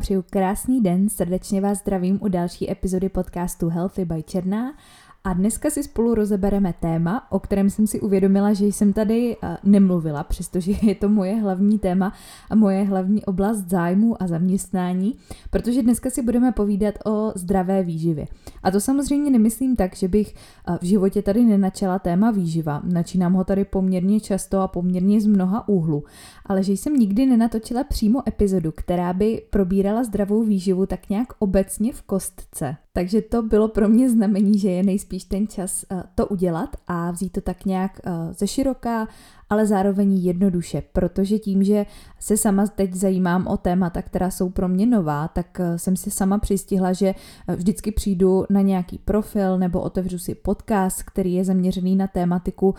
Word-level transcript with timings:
přeju 0.00 0.24
krásný 0.30 0.80
den, 0.80 1.08
srdečně 1.08 1.60
vás 1.60 1.78
zdravím 1.78 2.18
u 2.22 2.28
další 2.28 2.70
epizody 2.70 3.08
podcastu 3.08 3.68
Healthy 3.68 4.04
by 4.04 4.22
Černá 4.22 4.72
a 5.24 5.32
dneska 5.32 5.70
si 5.70 5.82
spolu 5.82 6.14
rozebereme 6.14 6.74
téma, 6.80 7.32
o 7.32 7.38
kterém 7.38 7.70
jsem 7.70 7.86
si 7.86 8.00
uvědomila, 8.00 8.52
že 8.52 8.66
jsem 8.66 8.92
tady 8.92 9.36
eh, 9.42 9.56
nemluvila, 9.64 10.24
přestože 10.24 10.72
je 10.82 10.94
to 10.94 11.08
moje 11.08 11.34
hlavní 11.34 11.78
téma 11.78 12.12
a 12.50 12.54
moje 12.54 12.84
hlavní 12.84 13.24
oblast 13.24 13.68
zájmu 13.68 14.22
a 14.22 14.26
zaměstnání, 14.26 15.14
protože 15.50 15.82
dneska 15.82 16.10
si 16.10 16.22
budeme 16.22 16.52
povídat 16.52 16.94
o 17.06 17.32
zdravé 17.34 17.82
výživě. 17.82 18.26
A 18.62 18.70
to 18.70 18.80
samozřejmě 18.80 19.30
nemyslím 19.30 19.76
tak, 19.76 19.96
že 19.96 20.08
bych 20.08 20.34
eh, 20.34 20.78
v 20.80 20.84
životě 20.84 21.22
tady 21.22 21.44
nenačala 21.44 21.98
téma 21.98 22.30
výživa. 22.30 22.82
Načínám 22.84 23.32
ho 23.32 23.44
tady 23.44 23.64
poměrně 23.64 24.20
často 24.20 24.60
a 24.60 24.68
poměrně 24.68 25.20
z 25.20 25.26
mnoha 25.26 25.68
úhlu, 25.68 26.04
ale 26.46 26.62
že 26.62 26.72
jsem 26.72 26.96
nikdy 26.96 27.26
nenatočila 27.26 27.84
přímo 27.84 28.28
epizodu, 28.28 28.72
která 28.72 29.12
by 29.12 29.42
probírala 29.50 30.04
zdravou 30.04 30.42
výživu 30.42 30.86
tak 30.86 31.08
nějak 31.10 31.28
obecně 31.38 31.92
v 31.92 32.02
kostce. 32.02 32.76
Takže 32.92 33.22
to 33.22 33.42
bylo 33.42 33.68
pro 33.68 33.88
mě 33.88 34.10
znamení, 34.10 34.58
že 34.58 34.70
je 34.70 34.82
nejspíš 34.82 35.24
ten 35.24 35.48
čas 35.48 35.84
uh, 35.90 36.02
to 36.14 36.26
udělat 36.26 36.76
a 36.86 37.10
vzít 37.10 37.32
to 37.32 37.40
tak 37.40 37.64
nějak 37.64 38.00
uh, 38.06 38.32
ze 38.32 38.46
široká, 38.46 39.08
ale 39.50 39.66
zároveň 39.66 40.12
jednoduše, 40.12 40.82
protože 40.92 41.38
tím, 41.38 41.62
že 41.62 41.86
se 42.18 42.36
sama 42.36 42.66
teď 42.66 42.94
zajímám 42.94 43.46
o 43.46 43.56
témata, 43.56 44.02
která 44.02 44.30
jsou 44.30 44.50
pro 44.50 44.68
mě 44.68 44.86
nová, 44.86 45.28
tak 45.28 45.58
uh, 45.60 45.76
jsem 45.76 45.96
si 45.96 46.10
sama 46.10 46.38
přistihla, 46.38 46.92
že 46.92 47.14
vždycky 47.56 47.92
přijdu 47.92 48.44
na 48.50 48.60
nějaký 48.60 48.98
profil 48.98 49.58
nebo 49.58 49.80
otevřu 49.80 50.18
si 50.18 50.34
podcast, 50.34 51.02
který 51.02 51.34
je 51.34 51.44
zaměřený 51.44 51.96
na 51.96 52.06
tématiku, 52.06 52.74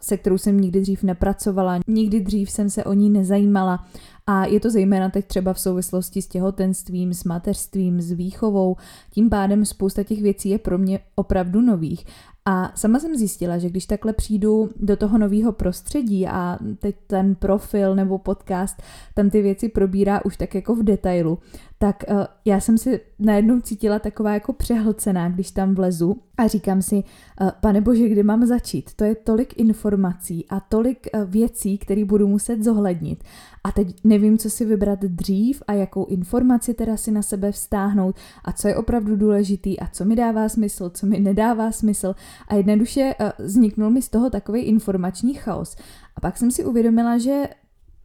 se 0.00 0.16
kterou 0.16 0.38
jsem 0.38 0.60
nikdy 0.60 0.80
dřív 0.80 1.02
nepracovala, 1.02 1.80
nikdy 1.86 2.20
dřív 2.20 2.50
jsem 2.50 2.70
se 2.70 2.84
o 2.84 2.92
ní 2.92 3.10
nezajímala 3.10 3.86
a 4.26 4.46
je 4.46 4.60
to 4.60 4.70
zejména 4.70 5.10
teď 5.10 5.26
třeba 5.26 5.52
v 5.52 5.60
souvislosti 5.60 6.22
s 6.22 6.28
těhotenstvím, 6.28 7.14
s 7.14 7.24
mateřstvím, 7.24 8.00
s 8.00 8.12
výchovou. 8.12 8.76
Tím 9.10 9.30
pádem 9.30 9.64
spousta 9.64 10.02
těch 10.02 10.22
věcí 10.22 10.48
je 10.48 10.58
pro 10.58 10.78
mě 10.78 11.00
opravdu 11.14 11.60
nových. 11.60 12.04
A 12.48 12.72
sama 12.74 12.98
jsem 12.98 13.16
zjistila, 13.16 13.58
že 13.58 13.70
když 13.70 13.86
takhle 13.86 14.12
přijdu 14.12 14.70
do 14.76 14.96
toho 14.96 15.18
nového 15.18 15.52
prostředí 15.52 16.26
a 16.26 16.58
teď 16.78 16.96
ten 17.06 17.34
profil 17.34 17.94
nebo 17.94 18.18
podcast 18.18 18.82
tam 19.14 19.30
ty 19.30 19.42
věci 19.42 19.68
probírá 19.68 20.24
už 20.24 20.36
tak 20.36 20.54
jako 20.54 20.74
v 20.74 20.82
detailu, 20.82 21.38
tak 21.78 22.04
uh, 22.10 22.16
já 22.44 22.60
jsem 22.60 22.78
si 22.78 23.00
najednou 23.18 23.60
cítila 23.60 23.98
taková 23.98 24.34
jako 24.34 24.52
přehlcená, 24.52 25.28
když 25.28 25.50
tam 25.50 25.74
vlezu 25.74 26.16
a 26.36 26.46
říkám 26.46 26.82
si, 26.82 26.94
uh, 27.40 27.50
pane 27.60 27.80
bože, 27.80 28.08
kde 28.08 28.22
mám 28.22 28.46
začít? 28.46 28.94
To 28.94 29.04
je 29.04 29.14
tolik 29.14 29.58
informací 29.58 30.46
a 30.48 30.60
tolik 30.60 31.06
uh, 31.14 31.24
věcí, 31.24 31.78
které 31.78 32.04
budu 32.04 32.28
muset 32.28 32.64
zohlednit. 32.64 33.24
A 33.64 33.72
teď 33.72 33.96
nevím, 34.04 34.38
co 34.38 34.50
si 34.50 34.64
vybrat 34.64 35.00
dřív 35.00 35.62
a 35.66 35.72
jakou 35.72 36.06
informaci 36.06 36.74
teda 36.74 36.96
si 36.96 37.10
na 37.10 37.22
sebe 37.22 37.52
vztáhnout 37.52 38.16
a 38.44 38.52
co 38.52 38.68
je 38.68 38.76
opravdu 38.76 39.16
důležitý 39.16 39.80
a 39.80 39.86
co 39.86 40.04
mi 40.04 40.16
dává 40.16 40.48
smysl, 40.48 40.90
co 40.90 41.06
mi 41.06 41.20
nedává 41.20 41.72
smysl. 41.72 42.14
A 42.48 42.54
jednoduše 42.54 43.14
vzniknul 43.38 43.90
mi 43.90 44.02
z 44.02 44.08
toho 44.08 44.30
takový 44.30 44.60
informační 44.60 45.34
chaos. 45.34 45.76
A 46.16 46.20
pak 46.20 46.36
jsem 46.36 46.50
si 46.50 46.64
uvědomila, 46.64 47.18
že 47.18 47.44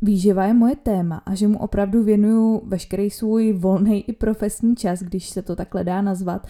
výživa 0.01 0.45
je 0.45 0.53
moje 0.53 0.75
téma 0.75 1.21
a 1.25 1.35
že 1.35 1.47
mu 1.47 1.59
opravdu 1.59 2.03
věnuju 2.03 2.61
veškerý 2.65 3.09
svůj 3.09 3.53
volný 3.53 4.09
i 4.09 4.13
profesní 4.13 4.75
čas, 4.75 4.99
když 4.99 5.29
se 5.29 5.41
to 5.41 5.55
takhle 5.55 5.83
dá 5.83 6.01
nazvat, 6.01 6.47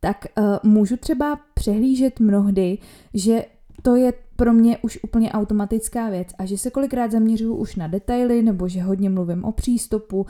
tak 0.00 0.26
uh, 0.38 0.56
můžu 0.62 0.96
třeba 0.96 1.40
přehlížet 1.54 2.20
mnohdy, 2.20 2.78
že 3.14 3.44
to 3.82 3.96
je 3.96 4.12
pro 4.36 4.52
mě 4.52 4.78
už 4.78 4.98
úplně 5.02 5.32
automatická 5.32 6.10
věc 6.10 6.28
a 6.38 6.44
že 6.44 6.58
se 6.58 6.70
kolikrát 6.70 7.10
zaměřuju 7.10 7.54
už 7.54 7.76
na 7.76 7.86
detaily 7.86 8.42
nebo 8.42 8.68
že 8.68 8.82
hodně 8.82 9.10
mluvím 9.10 9.44
o 9.44 9.52
přístupu, 9.52 10.26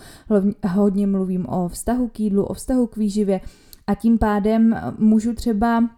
hodně 0.69 1.06
mluvím 1.06 1.47
o 1.49 1.69
vztahu 1.69 2.09
k 2.09 2.21
jídlu, 2.21 2.44
o 2.44 2.55
vztahu 2.55 2.87
k 2.87 2.97
výživě 2.97 3.41
a 3.87 3.94
tím 3.94 4.19
pádem 4.19 4.77
můžu 4.99 5.34
třeba 5.34 5.91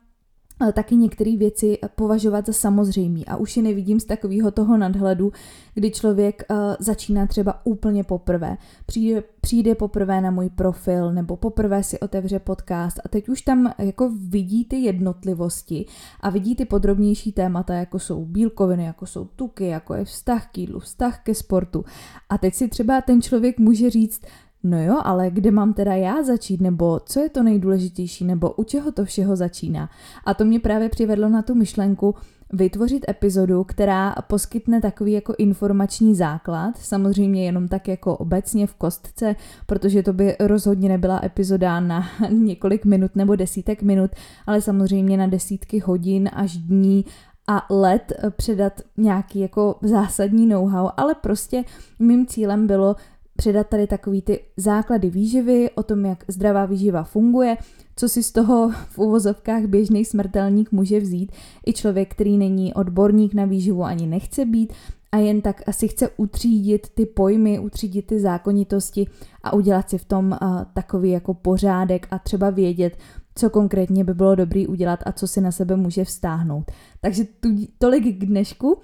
taky 0.74 0.96
některé 0.96 1.36
věci 1.36 1.78
považovat 1.96 2.46
za 2.46 2.52
samozřejmé 2.52 3.20
a 3.26 3.36
už 3.36 3.56
je 3.56 3.62
nevidím 3.62 4.00
z 4.00 4.04
takového 4.04 4.50
toho 4.50 4.76
nadhledu, 4.76 5.32
kdy 5.74 5.90
člověk 5.90 6.42
uh, 6.50 6.56
začíná 6.78 7.26
třeba 7.26 7.66
úplně 7.66 8.04
poprvé. 8.04 8.56
Přijde, 8.86 9.22
přijde 9.40 9.74
poprvé 9.74 10.20
na 10.20 10.30
můj 10.30 10.50
profil 10.50 11.12
nebo 11.12 11.36
poprvé 11.36 11.82
si 11.82 12.00
otevře 12.00 12.38
podcast 12.38 13.00
a 13.04 13.08
teď 13.08 13.28
už 13.28 13.42
tam 13.42 13.72
jako 13.78 14.10
vidí 14.28 14.64
ty 14.64 14.76
jednotlivosti 14.76 15.86
a 16.20 16.30
vidí 16.30 16.56
ty 16.56 16.64
podrobnější 16.64 17.32
témata, 17.32 17.74
jako 17.74 17.98
jsou 17.98 18.24
bílkoviny, 18.24 18.84
jako 18.84 19.06
jsou 19.06 19.24
tuky, 19.24 19.66
jako 19.66 19.94
je 19.94 20.04
vztah 20.04 20.50
k 20.52 20.58
jídlu, 20.58 20.80
vztah 20.80 21.22
ke 21.22 21.34
sportu. 21.34 21.84
A 22.28 22.38
teď 22.38 22.54
si 22.54 22.68
třeba 22.68 23.00
ten 23.00 23.22
člověk 23.22 23.58
může 23.58 23.90
říct, 23.90 24.22
No 24.64 24.82
jo, 24.82 24.98
ale 25.04 25.30
kde 25.30 25.50
mám 25.50 25.72
teda 25.72 25.94
já 25.94 26.22
začít, 26.22 26.60
nebo 26.60 27.00
co 27.06 27.20
je 27.20 27.28
to 27.28 27.42
nejdůležitější, 27.42 28.24
nebo 28.24 28.50
u 28.50 28.64
čeho 28.64 28.92
to 28.92 29.04
všeho 29.04 29.36
začíná? 29.36 29.90
A 30.24 30.34
to 30.34 30.44
mě 30.44 30.60
právě 30.60 30.88
přivedlo 30.88 31.28
na 31.28 31.42
tu 31.42 31.54
myšlenku 31.54 32.14
vytvořit 32.52 33.08
epizodu, 33.08 33.64
která 33.64 34.14
poskytne 34.26 34.80
takový 34.80 35.12
jako 35.12 35.34
informační 35.38 36.14
základ, 36.14 36.76
samozřejmě 36.78 37.44
jenom 37.44 37.68
tak 37.68 37.88
jako 37.88 38.16
obecně 38.16 38.66
v 38.66 38.74
kostce, 38.74 39.36
protože 39.66 40.02
to 40.02 40.12
by 40.12 40.36
rozhodně 40.40 40.88
nebyla 40.88 41.20
epizoda 41.24 41.80
na 41.80 42.08
několik 42.30 42.84
minut 42.84 43.16
nebo 43.16 43.36
desítek 43.36 43.82
minut, 43.82 44.10
ale 44.46 44.60
samozřejmě 44.60 45.16
na 45.16 45.26
desítky 45.26 45.78
hodin 45.78 46.30
až 46.32 46.56
dní 46.56 47.04
a 47.46 47.66
let 47.70 48.12
předat 48.36 48.80
nějaký 48.96 49.40
jako 49.40 49.78
zásadní 49.82 50.46
know-how, 50.46 50.88
ale 50.96 51.14
prostě 51.14 51.64
mým 51.98 52.26
cílem 52.26 52.66
bylo 52.66 52.96
předat 53.36 53.66
tady 53.68 53.86
takový 53.86 54.22
ty 54.22 54.40
základy 54.56 55.10
výživy, 55.10 55.70
o 55.74 55.82
tom, 55.82 56.04
jak 56.04 56.24
zdravá 56.28 56.66
výživa 56.66 57.02
funguje, 57.02 57.56
co 57.96 58.08
si 58.08 58.22
z 58.22 58.32
toho 58.32 58.70
v 58.88 58.98
uvozovkách 58.98 59.64
běžný 59.64 60.04
smrtelník 60.04 60.72
může 60.72 61.00
vzít, 61.00 61.32
i 61.66 61.72
člověk, 61.72 62.10
který 62.10 62.38
není 62.38 62.74
odborník 62.74 63.34
na 63.34 63.44
výživu 63.44 63.84
ani 63.84 64.06
nechce 64.06 64.44
být 64.44 64.72
a 65.12 65.16
jen 65.16 65.40
tak 65.40 65.62
asi 65.68 65.88
chce 65.88 66.08
utřídit 66.16 66.88
ty 66.94 67.06
pojmy, 67.06 67.58
utřídit 67.58 68.06
ty 68.06 68.20
zákonitosti 68.20 69.06
a 69.42 69.52
udělat 69.52 69.90
si 69.90 69.98
v 69.98 70.04
tom 70.04 70.38
uh, 70.42 70.64
takový 70.74 71.10
jako 71.10 71.34
pořádek 71.34 72.06
a 72.10 72.18
třeba 72.18 72.50
vědět, 72.50 72.96
co 73.34 73.50
konkrétně 73.50 74.04
by 74.04 74.14
bylo 74.14 74.34
dobré 74.34 74.64
udělat 74.68 75.00
a 75.06 75.12
co 75.12 75.28
si 75.28 75.40
na 75.40 75.52
sebe 75.52 75.76
může 75.76 76.04
vztáhnout. 76.04 76.70
Takže 77.00 77.24
tu, 77.24 77.48
tolik 77.78 78.18
k 78.18 78.26
dnešku. 78.26 78.80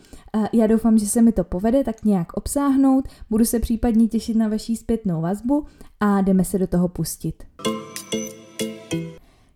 Já 0.53 0.67
doufám, 0.67 0.99
že 0.99 1.07
se 1.07 1.23
mi 1.23 1.33
to 1.33 1.45
povede 1.45 1.85
tak 1.85 2.05
nějak 2.05 2.33
obsáhnout. 2.33 3.09
Budu 3.31 3.45
se 3.45 3.59
případně 3.59 4.09
těšit 4.09 4.37
na 4.37 4.49
vaší 4.49 4.77
zpětnou 4.77 5.21
vazbu 5.21 5.67
a 6.01 6.21
jdeme 6.21 6.45
se 6.45 6.59
do 6.59 6.67
toho 6.67 6.89
pustit. 6.89 7.45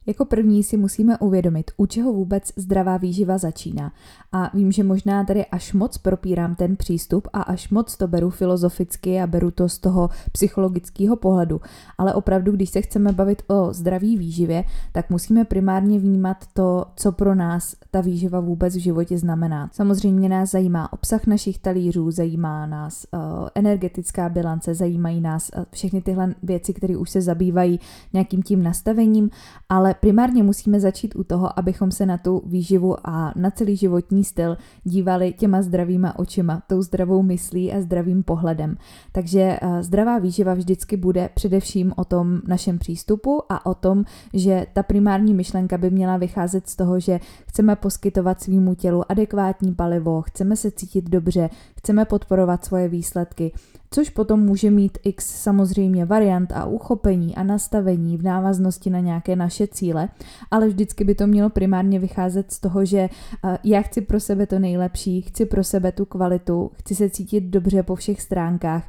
Jako 0.06 0.24
první 0.24 0.62
si 0.62 0.76
musíme 0.76 1.18
uvědomit, 1.18 1.70
u 1.76 1.86
čeho 1.86 2.12
vůbec 2.12 2.52
zdravá 2.56 2.96
výživa 2.96 3.38
začíná. 3.38 3.92
A 4.32 4.56
vím, 4.56 4.72
že 4.72 4.84
možná 4.84 5.24
tady 5.24 5.46
až 5.46 5.72
moc 5.72 5.98
propírám 5.98 6.54
ten 6.54 6.76
přístup 6.76 7.28
a 7.32 7.42
až 7.42 7.70
moc 7.70 7.96
to 7.96 8.08
beru 8.08 8.30
filozoficky 8.30 9.20
a 9.20 9.26
beru 9.26 9.50
to 9.50 9.68
z 9.68 9.78
toho 9.78 10.10
psychologického 10.32 11.16
pohledu. 11.16 11.60
Ale 11.98 12.14
opravdu, 12.14 12.52
když 12.52 12.70
se 12.70 12.82
chceme 12.82 13.12
bavit 13.12 13.42
o 13.48 13.72
zdraví 13.72 14.16
výživě, 14.16 14.64
tak 14.92 15.10
musíme 15.10 15.44
primárně 15.44 15.98
vnímat 15.98 16.36
to, 16.52 16.84
co 16.96 17.12
pro 17.12 17.34
nás 17.34 17.76
ta 17.90 18.00
výživa 18.00 18.40
vůbec 18.40 18.76
v 18.76 18.78
životě 18.78 19.18
znamená. 19.18 19.70
Samozřejmě 19.72 20.28
nás 20.28 20.50
zajímá 20.50 20.92
obsah 20.92 21.26
našich 21.26 21.58
talířů, 21.58 22.10
zajímá 22.10 22.66
nás 22.66 23.06
uh, 23.12 23.20
energetická 23.54 24.28
bilance, 24.28 24.74
zajímají 24.74 25.20
nás 25.20 25.50
uh, 25.56 25.64
všechny 25.70 26.02
tyhle 26.02 26.34
věci, 26.42 26.74
které 26.74 26.96
už 26.96 27.10
se 27.10 27.20
zabývají 27.20 27.80
nějakým 28.12 28.42
tím 28.42 28.62
nastavením, 28.62 29.30
ale 29.68 29.94
primárně 30.02 30.42
musíme 30.42 30.80
začít 30.80 31.16
u 31.16 31.24
toho, 31.24 31.58
abychom 31.58 31.90
se 31.90 32.06
na 32.06 32.18
tu 32.18 32.42
výživu 32.46 32.96
a 33.04 33.32
na 33.36 33.50
celý 33.50 33.76
životní 33.76 34.24
styl 34.24 34.56
dívali 34.84 35.32
těma 35.32 35.62
zdravýma 35.62 36.18
očima, 36.18 36.62
tou 36.66 36.82
zdravou 36.82 37.22
myslí 37.22 37.72
a 37.72 37.80
zdravým 37.80 38.22
pohledem. 38.22 38.76
Takže 39.12 39.58
eh, 39.62 39.82
zdravá 39.82 40.18
výživa 40.18 40.54
vždycky 40.54 40.96
bude 40.96 41.30
především 41.34 41.92
o 41.96 42.04
tom 42.04 42.40
našem 42.46 42.78
přístupu 42.78 43.42
a 43.48 43.66
o 43.66 43.74
tom, 43.74 44.04
že 44.34 44.66
ta 44.72 44.82
primární 44.82 45.34
myšlenka 45.34 45.78
by 45.78 45.90
měla 45.90 46.16
vycházet 46.16 46.68
z 46.68 46.76
toho, 46.76 47.00
že 47.00 47.20
chceme 47.46 47.76
poskytovat 47.76 48.42
svýmu 48.42 48.74
tělu 48.74 49.02
adekvátní 49.08 49.74
palivo, 49.74 50.22
chceme 50.22 50.56
se 50.56 50.70
cítit 50.70 51.10
dobře, 51.10 51.50
chceme 51.82 52.04
podporovat 52.04 52.64
svoje 52.64 52.88
výsledky, 52.88 53.52
což 53.90 54.10
potom 54.10 54.40
může 54.40 54.70
mít 54.70 54.98
x 55.04 55.42
samozřejmě 55.42 56.04
variant 56.04 56.52
a 56.52 56.64
uchopení 56.64 57.36
a 57.36 57.42
nastavení 57.42 58.16
v 58.16 58.22
návaznosti 58.22 58.90
na 58.90 59.00
nějaké 59.00 59.36
naše 59.36 59.66
cíle, 59.66 60.08
ale 60.50 60.68
vždycky 60.68 61.04
by 61.04 61.14
to 61.14 61.26
mělo 61.26 61.50
primárně 61.50 61.98
vycházet 61.98 62.52
z 62.52 62.60
toho, 62.60 62.84
že 62.84 62.98
eh, 62.98 63.58
já 63.64 63.82
chci 63.82 64.00
pro 64.00 64.20
sebe 64.20 64.46
to 64.46 64.58
nejlepší, 64.58 65.22
chci 65.22 65.46
pro 65.46 65.64
sebe 65.64 65.92
tu 65.92 66.04
kvalitu, 66.04 66.70
chci 66.74 66.94
se 66.94 67.10
cítit 67.10 67.40
dobře 67.40 67.82
po 67.82 67.94
všech 67.94 68.22
stránkách 68.22 68.84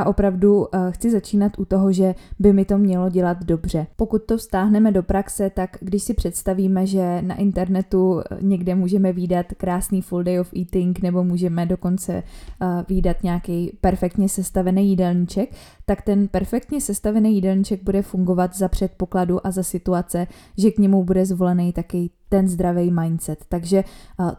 a 0.00 0.04
opravdu 0.04 0.58
uh, 0.58 0.66
chci 0.90 1.10
začínat 1.10 1.58
u 1.58 1.64
toho, 1.64 1.92
že 1.92 2.14
by 2.38 2.52
mi 2.52 2.64
to 2.64 2.78
mělo 2.78 3.08
dělat 3.08 3.44
dobře. 3.44 3.86
Pokud 3.96 4.22
to 4.24 4.36
vztáhneme 4.36 4.92
do 4.92 5.02
praxe, 5.02 5.50
tak 5.50 5.76
když 5.80 6.02
si 6.02 6.14
představíme, 6.14 6.86
že 6.86 7.22
na 7.22 7.34
internetu 7.34 8.20
někde 8.40 8.74
můžeme 8.74 9.12
výdat 9.12 9.46
krásný 9.56 10.02
full 10.02 10.22
day 10.22 10.40
of 10.40 10.52
eating 10.56 11.02
nebo 11.02 11.24
můžeme 11.24 11.66
dokonce 11.66 12.22
uh, 12.22 12.68
výdat 12.88 13.22
nějaký 13.22 13.72
perfektně 13.80 14.28
sestavený 14.28 14.88
jídelníček, 14.88 15.54
tak 15.86 16.02
ten 16.02 16.28
perfektně 16.28 16.80
sestavený 16.80 17.34
jídelníček 17.34 17.82
bude 17.82 18.02
fungovat 18.02 18.56
za 18.56 18.68
předpokladu 18.68 19.46
a 19.46 19.50
za 19.50 19.62
situace, 19.62 20.26
že 20.58 20.70
k 20.70 20.78
němu 20.78 21.04
bude 21.04 21.26
zvolený 21.26 21.72
taky 21.72 22.10
ten 22.28 22.48
zdravý 22.48 22.90
mindset. 22.90 23.44
Takže 23.48 23.84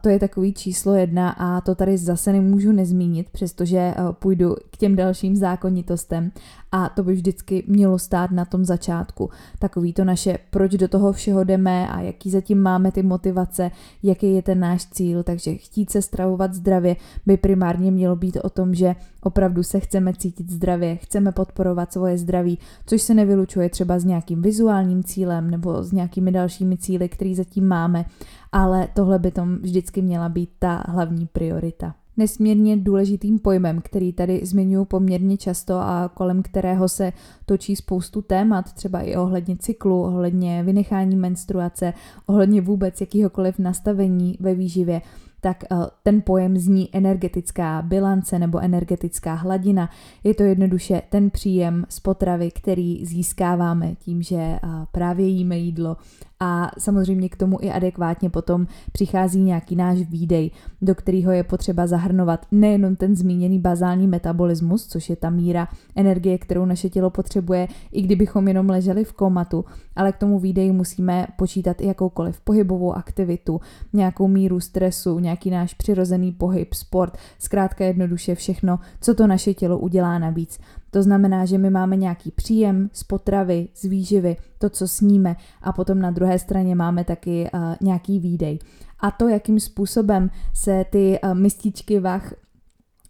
to 0.01 0.09
je 0.09 0.19
takový 0.19 0.53
číslo 0.53 0.93
jedna 0.93 1.29
a 1.29 1.61
to 1.61 1.75
tady 1.75 1.97
zase 1.97 2.31
nemůžu 2.31 2.71
nezmínit, 2.71 3.29
přestože 3.29 3.93
půjdu 4.11 4.55
k 4.71 4.77
těm 4.77 4.95
dalším 4.95 5.35
zákonitostem 5.35 6.31
a 6.71 6.89
to 6.89 7.03
by 7.03 7.13
vždycky 7.13 7.63
mělo 7.67 7.99
stát 7.99 8.31
na 8.31 8.45
tom 8.45 8.65
začátku. 8.65 9.29
Takový 9.59 9.93
to 9.93 10.03
naše, 10.03 10.37
proč 10.49 10.71
do 10.71 10.87
toho 10.87 11.13
všeho 11.13 11.43
jdeme 11.43 11.89
a 11.89 12.01
jaký 12.01 12.29
zatím 12.29 12.61
máme 12.61 12.91
ty 12.91 13.03
motivace, 13.03 13.71
jaký 14.03 14.33
je 14.33 14.41
ten 14.41 14.59
náš 14.59 14.85
cíl, 14.85 15.23
takže 15.23 15.55
chtít 15.55 15.89
se 15.89 16.01
stravovat 16.01 16.53
zdravě 16.53 16.95
by 17.25 17.37
primárně 17.37 17.91
mělo 17.91 18.15
být 18.15 18.37
o 18.43 18.49
tom, 18.49 18.73
že 18.73 18.95
opravdu 19.21 19.63
se 19.63 19.79
chceme 19.79 20.13
cítit 20.13 20.51
zdravě, 20.51 20.95
chceme 20.95 21.31
podporovat 21.31 21.93
svoje 21.93 22.17
zdraví, 22.17 22.59
což 22.85 23.01
se 23.01 23.13
nevylučuje 23.13 23.69
třeba 23.69 23.99
s 23.99 24.05
nějakým 24.05 24.41
vizuálním 24.41 25.03
cílem 25.03 25.51
nebo 25.51 25.83
s 25.83 25.91
nějakými 25.91 26.31
dalšími 26.31 26.77
cíly, 26.77 27.09
které 27.09 27.35
zatím 27.35 27.67
máme, 27.67 28.05
ale 28.51 28.87
tohle 28.93 29.19
by 29.19 29.31
tom 29.31 29.55
vždycky 29.55 30.01
měla 30.01 30.29
být 30.29 30.49
ta 30.59 30.83
hlavní 30.87 31.27
priorita 31.27 31.95
nesmírně 32.19 32.77
důležitým 32.77 33.39
pojmem, 33.39 33.81
který 33.81 34.13
tady 34.13 34.41
zmiňuji 34.43 34.85
poměrně 34.85 35.37
často 35.37 35.73
a 35.73 36.11
kolem 36.13 36.43
kterého 36.43 36.89
se 36.89 37.13
točí 37.45 37.75
spoustu 37.75 38.21
témat, 38.21 38.73
třeba 38.73 39.01
i 39.01 39.15
ohledně 39.15 39.57
cyklu, 39.57 40.03
ohledně 40.03 40.63
vynechání 40.63 41.15
menstruace, 41.15 41.93
ohledně 42.25 42.61
vůbec 42.61 43.01
jakýhokoliv 43.01 43.59
nastavení 43.59 44.37
ve 44.39 44.55
výživě, 44.55 45.01
tak 45.41 45.63
eh, 45.63 45.75
ten 46.03 46.21
pojem 46.21 46.57
zní 46.57 46.89
energetická 46.93 47.81
bilance 47.81 48.39
nebo 48.39 48.59
energetická 48.59 49.33
hladina. 49.33 49.89
Je 50.23 50.33
to 50.33 50.43
jednoduše 50.43 51.01
ten 51.09 51.29
příjem 51.29 51.85
z 51.89 51.99
potravy, 51.99 52.51
který 52.51 53.05
získáváme 53.05 53.95
tím, 53.95 54.21
že 54.21 54.35
eh, 54.35 54.59
právě 54.91 55.27
jíme 55.27 55.57
jídlo 55.57 55.97
a 56.39 56.71
samozřejmě 56.77 57.29
k 57.29 57.35
tomu 57.35 57.57
i 57.61 57.71
adekvátně 57.71 58.29
potom 58.29 58.67
přichází 58.91 59.41
nějaký 59.41 59.75
náš 59.75 59.97
výdej, 59.97 60.51
do 60.81 60.95
kterého 60.95 61.31
je 61.31 61.43
potřeba 61.43 61.87
zahrnovat 61.87 62.45
nejenom 62.51 62.95
ten 62.95 63.15
zmíněný 63.15 63.59
bazální 63.59 64.07
metabolismus, 64.07 64.87
což 64.87 65.09
je 65.09 65.15
ta 65.15 65.29
míra 65.29 65.67
energie, 65.95 66.37
kterou 66.37 66.65
naše 66.65 66.89
tělo 66.89 67.09
potřebuje, 67.09 67.67
i 67.91 68.01
kdybychom 68.01 68.47
jenom 68.47 68.69
leželi 68.69 69.03
v 69.03 69.13
komatu, 69.13 69.65
ale 69.95 70.11
k 70.11 70.17
tomu 70.17 70.39
výdeji 70.39 70.71
musíme 70.71 71.27
počítat 71.37 71.81
i 71.81 71.87
jakoukoliv 71.87 72.41
pohybovou 72.41 72.93
aktivitu, 72.93 73.61
nějakou 73.93 74.27
míru 74.27 74.59
stresu, 74.59 75.19
nějaký 75.19 75.49
náš 75.49 75.73
přirozený 75.73 76.31
pohyb, 76.31 76.73
sport, 76.73 77.17
zkrátka 77.39 77.85
jednoduše 77.85 78.35
všechno, 78.35 78.79
co 79.01 79.13
to 79.13 79.27
naše 79.27 79.53
tělo 79.53 79.79
udělá 79.79 80.19
navíc. 80.19 80.59
To 80.91 81.03
znamená, 81.03 81.45
že 81.45 81.57
my 81.57 81.69
máme 81.69 81.95
nějaký 81.95 82.31
příjem 82.31 82.89
z 82.93 83.03
potravy, 83.03 83.67
z 83.73 83.83
výživy, 83.83 84.37
to, 84.57 84.69
co 84.69 84.87
sníme 84.87 85.35
a 85.61 85.71
potom 85.71 85.99
na 85.99 86.11
druhé 86.11 86.39
straně 86.39 86.75
máme 86.75 87.03
taky 87.03 87.49
uh, 87.53 87.75
nějaký 87.81 88.19
výdej. 88.19 88.59
A 88.99 89.11
to, 89.11 89.27
jakým 89.27 89.59
způsobem 89.59 90.29
se 90.53 90.85
ty 90.89 91.19
uh, 91.23 91.33
mističky 91.33 91.99
vach 91.99 92.33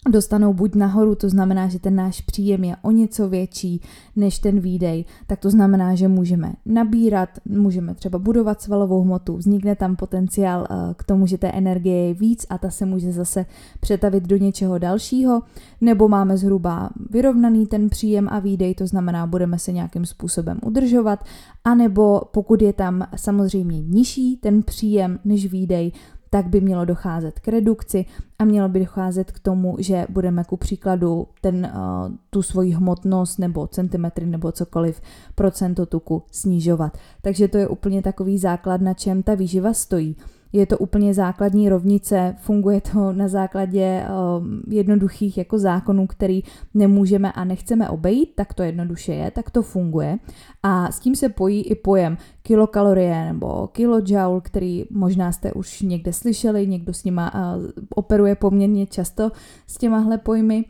dostanou 0.08 0.54
buď 0.54 0.76
nahoru, 0.76 1.16
to 1.16 1.30
znamená, 1.30 1.68
že 1.68 1.80
ten 1.80 1.96
náš 1.96 2.22
příjem 2.22 2.64
je 2.64 2.76
o 2.82 2.92
něco 2.92 3.30
větší 3.30 3.82
než 4.16 4.40
ten 4.40 4.60
výdej, 4.60 5.06
tak 5.28 5.40
to 5.40 5.50
znamená, 5.50 5.96
že 5.96 6.08
můžeme 6.08 6.54
nabírat, 6.66 7.30
můžeme 7.46 7.96
třeba 7.96 8.20
budovat 8.20 8.62
svalovou 8.62 9.02
hmotu, 9.02 9.38
vznikne 9.38 9.76
tam 9.76 9.96
potenciál 9.96 10.68
eh, 10.70 10.94
k 10.98 11.04
tomu, 11.04 11.28
že 11.28 11.38
té 11.38 11.52
energie 11.52 12.08
je 12.08 12.14
víc 12.14 12.46
a 12.50 12.58
ta 12.58 12.70
se 12.70 12.86
může 12.86 13.12
zase 13.12 13.46
přetavit 13.80 14.24
do 14.24 14.38
něčeho 14.38 14.78
dalšího, 14.78 15.42
nebo 15.82 16.08
máme 16.08 16.38
zhruba 16.38 16.90
vyrovnaný 17.10 17.68
ten 17.68 17.90
příjem 17.90 18.28
a 18.32 18.40
výdej, 18.40 18.76
to 18.76 18.88
znamená, 18.88 19.28
budeme 19.28 19.60
se 19.60 19.72
nějakým 19.72 20.06
způsobem 20.06 20.60
udržovat, 20.64 21.24
anebo 21.64 22.22
pokud 22.32 22.62
je 22.62 22.74
tam 22.74 23.08
samozřejmě 23.16 23.82
nižší 23.82 24.38
ten 24.38 24.64
příjem 24.64 25.20
než 25.26 25.52
výdej, 25.52 25.92
tak 26.30 26.48
by 26.48 26.62
mělo 26.62 26.86
docházet 26.86 27.40
k 27.40 27.48
redukci 27.48 28.06
a 28.40 28.46
mělo 28.46 28.70
by 28.70 28.80
docházet 28.80 29.32
k 29.32 29.40
tomu, 29.40 29.76
že 29.80 30.06
budeme 30.10 30.44
ku 30.44 30.58
příkladu 30.58 31.28
ten, 31.42 31.72
uh, 31.76 32.12
tu 32.30 32.42
svoji 32.42 32.72
hmotnost 32.72 33.40
nebo 33.40 33.68
centimetry 33.68 34.26
nebo 34.26 34.52
cokoliv 34.52 35.02
procento 35.36 35.86
tuku 35.86 36.24
snižovat. 36.32 36.98
Takže 37.22 37.48
to 37.48 37.58
je 37.58 37.68
úplně 37.68 38.02
takový 38.02 38.38
základ, 38.38 38.82
na 38.82 38.94
čem 38.94 39.24
ta 39.24 39.36
výživa 39.36 39.74
stojí. 39.74 40.16
Je 40.54 40.66
to 40.66 40.78
úplně 40.78 41.14
základní 41.14 41.70
rovnice, 41.70 42.36
funguje 42.40 42.82
to 42.82 43.14
na 43.14 43.28
základě 43.28 44.04
uh, 44.04 44.48
jednoduchých 44.74 45.38
jako 45.38 45.60
zákonů, 45.60 46.08
který 46.08 46.44
nemůžeme 46.74 47.32
a 47.32 47.44
nechceme 47.44 47.90
obejít, 47.90 48.36
tak 48.36 48.54
to 48.54 48.64
jednoduše 48.64 49.14
je, 49.14 49.32
tak 49.32 49.50
to 49.50 49.62
funguje. 49.62 50.20
A 50.64 50.92
s 50.92 51.00
tím 51.00 51.16
se 51.16 51.30
pojí 51.30 51.62
i 51.62 51.76
pojem 51.76 52.18
kilokalorie 52.42 53.26
nebo 53.26 53.68
kilojoule, 53.68 54.42
který 54.42 54.86
možná 54.90 55.32
jste 55.32 55.54
už 55.54 55.82
někde 55.82 56.14
slyšeli, 56.14 56.68
někdo 56.68 56.94
s 56.94 57.04
nima 57.04 57.34
uh, 57.34 57.64
operuje 57.96 58.36
poměrně 58.36 58.86
často 58.86 59.32
s 59.68 59.78
těmahle 59.78 60.18
pojmy. 60.18 60.66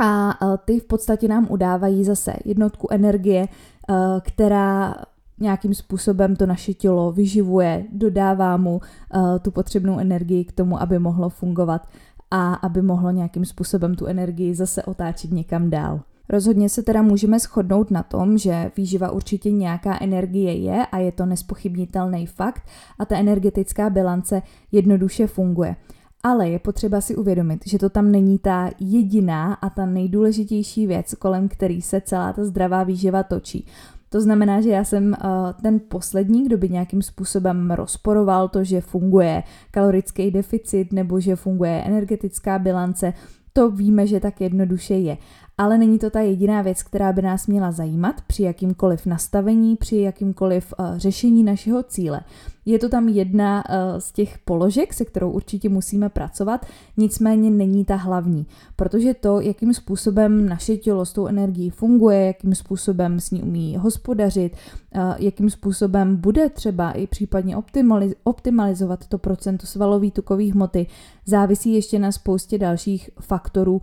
A 0.00 0.42
uh, 0.42 0.56
ty 0.64 0.80
v 0.80 0.84
podstatě 0.84 1.28
nám 1.28 1.46
udávají 1.50 2.04
zase 2.04 2.32
jednotku 2.44 2.88
energie, 2.90 3.48
uh, 3.88 3.96
která 4.20 4.94
nějakým 5.38 5.74
způsobem 5.74 6.36
to 6.36 6.46
naše 6.46 6.74
tělo 6.74 7.12
vyživuje, 7.12 7.84
dodává 7.92 8.56
mu 8.56 8.74
uh, 8.76 9.38
tu 9.42 9.50
potřebnou 9.50 9.98
energii 9.98 10.44
k 10.44 10.52
tomu, 10.52 10.82
aby 10.82 10.98
mohlo 10.98 11.28
fungovat 11.28 11.88
a 12.30 12.54
aby 12.54 12.82
mohlo 12.82 13.10
nějakým 13.10 13.44
způsobem 13.44 13.94
tu 13.94 14.06
energii 14.06 14.54
zase 14.54 14.82
otáčet 14.82 15.32
někam 15.32 15.70
dál. 15.70 16.00
Rozhodně 16.28 16.68
se 16.68 16.82
teda 16.82 17.02
můžeme 17.02 17.38
shodnout 17.38 17.90
na 17.90 18.02
tom, 18.02 18.38
že 18.38 18.70
výživa 18.76 19.10
určitě 19.10 19.50
nějaká 19.50 19.98
energie 20.00 20.54
je 20.54 20.86
a 20.86 20.98
je 20.98 21.12
to 21.12 21.26
nespochybnitelný 21.26 22.26
fakt 22.26 22.62
a 22.98 23.04
ta 23.04 23.16
energetická 23.16 23.90
bilance 23.90 24.42
jednoduše 24.72 25.26
funguje. 25.26 25.76
Ale 26.22 26.48
je 26.48 26.58
potřeba 26.58 27.00
si 27.00 27.16
uvědomit, 27.16 27.60
že 27.66 27.78
to 27.78 27.90
tam 27.90 28.12
není 28.12 28.38
ta 28.38 28.70
jediná 28.80 29.54
a 29.54 29.70
ta 29.70 29.86
nejdůležitější 29.86 30.86
věc, 30.86 31.14
kolem 31.14 31.48
který 31.48 31.82
se 31.82 32.00
celá 32.00 32.32
ta 32.32 32.44
zdravá 32.44 32.84
výživa 32.84 33.22
točí. 33.22 33.66
To 34.14 34.20
znamená, 34.20 34.60
že 34.60 34.70
já 34.70 34.84
jsem 34.84 35.06
uh, 35.06 35.16
ten 35.62 35.80
poslední, 35.88 36.44
kdo 36.44 36.58
by 36.58 36.68
nějakým 36.68 37.02
způsobem 37.02 37.70
rozporoval 37.70 38.48
to, 38.48 38.64
že 38.64 38.80
funguje 38.80 39.42
kalorický 39.70 40.30
deficit 40.30 40.92
nebo 40.92 41.20
že 41.20 41.36
funguje 41.36 41.82
energetická 41.82 42.58
bilance. 42.58 43.12
To 43.52 43.70
víme, 43.70 44.06
že 44.06 44.20
tak 44.20 44.40
jednoduše 44.40 44.94
je 44.94 45.16
ale 45.58 45.78
není 45.78 45.98
to 45.98 46.10
ta 46.10 46.20
jediná 46.20 46.62
věc, 46.62 46.82
která 46.82 47.12
by 47.12 47.22
nás 47.22 47.46
měla 47.46 47.72
zajímat 47.72 48.20
při 48.26 48.42
jakýmkoliv 48.42 49.06
nastavení, 49.06 49.76
při 49.76 49.96
jakýmkoliv 49.96 50.74
uh, 50.78 50.98
řešení 50.98 51.44
našeho 51.44 51.82
cíle. 51.82 52.20
Je 52.66 52.78
to 52.78 52.88
tam 52.88 53.08
jedna 53.08 53.64
uh, 53.68 53.98
z 53.98 54.12
těch 54.12 54.38
položek, 54.38 54.94
se 54.94 55.04
kterou 55.04 55.30
určitě 55.30 55.68
musíme 55.68 56.08
pracovat, 56.08 56.66
nicméně 56.96 57.50
není 57.50 57.84
ta 57.84 57.96
hlavní, 57.96 58.46
protože 58.76 59.14
to, 59.14 59.40
jakým 59.40 59.74
způsobem 59.74 60.48
naše 60.48 60.76
tělo 60.76 61.06
s 61.06 61.12
tou 61.12 61.26
energií 61.26 61.70
funguje, 61.70 62.26
jakým 62.26 62.54
způsobem 62.54 63.20
s 63.20 63.30
ní 63.30 63.42
umí 63.42 63.76
hospodařit, 63.76 64.52
uh, 64.52 65.02
jakým 65.18 65.50
způsobem 65.50 66.16
bude 66.16 66.48
třeba 66.48 66.92
i 66.92 67.06
případně 67.06 67.56
optimaliz- 67.56 68.14
optimalizovat 68.24 69.06
to 69.06 69.18
procento 69.18 69.66
svalový 69.66 70.10
tukový 70.10 70.52
hmoty, 70.52 70.86
závisí 71.26 71.74
ještě 71.74 71.98
na 71.98 72.12
spoustě 72.12 72.58
dalších 72.58 73.10
faktorů, 73.20 73.82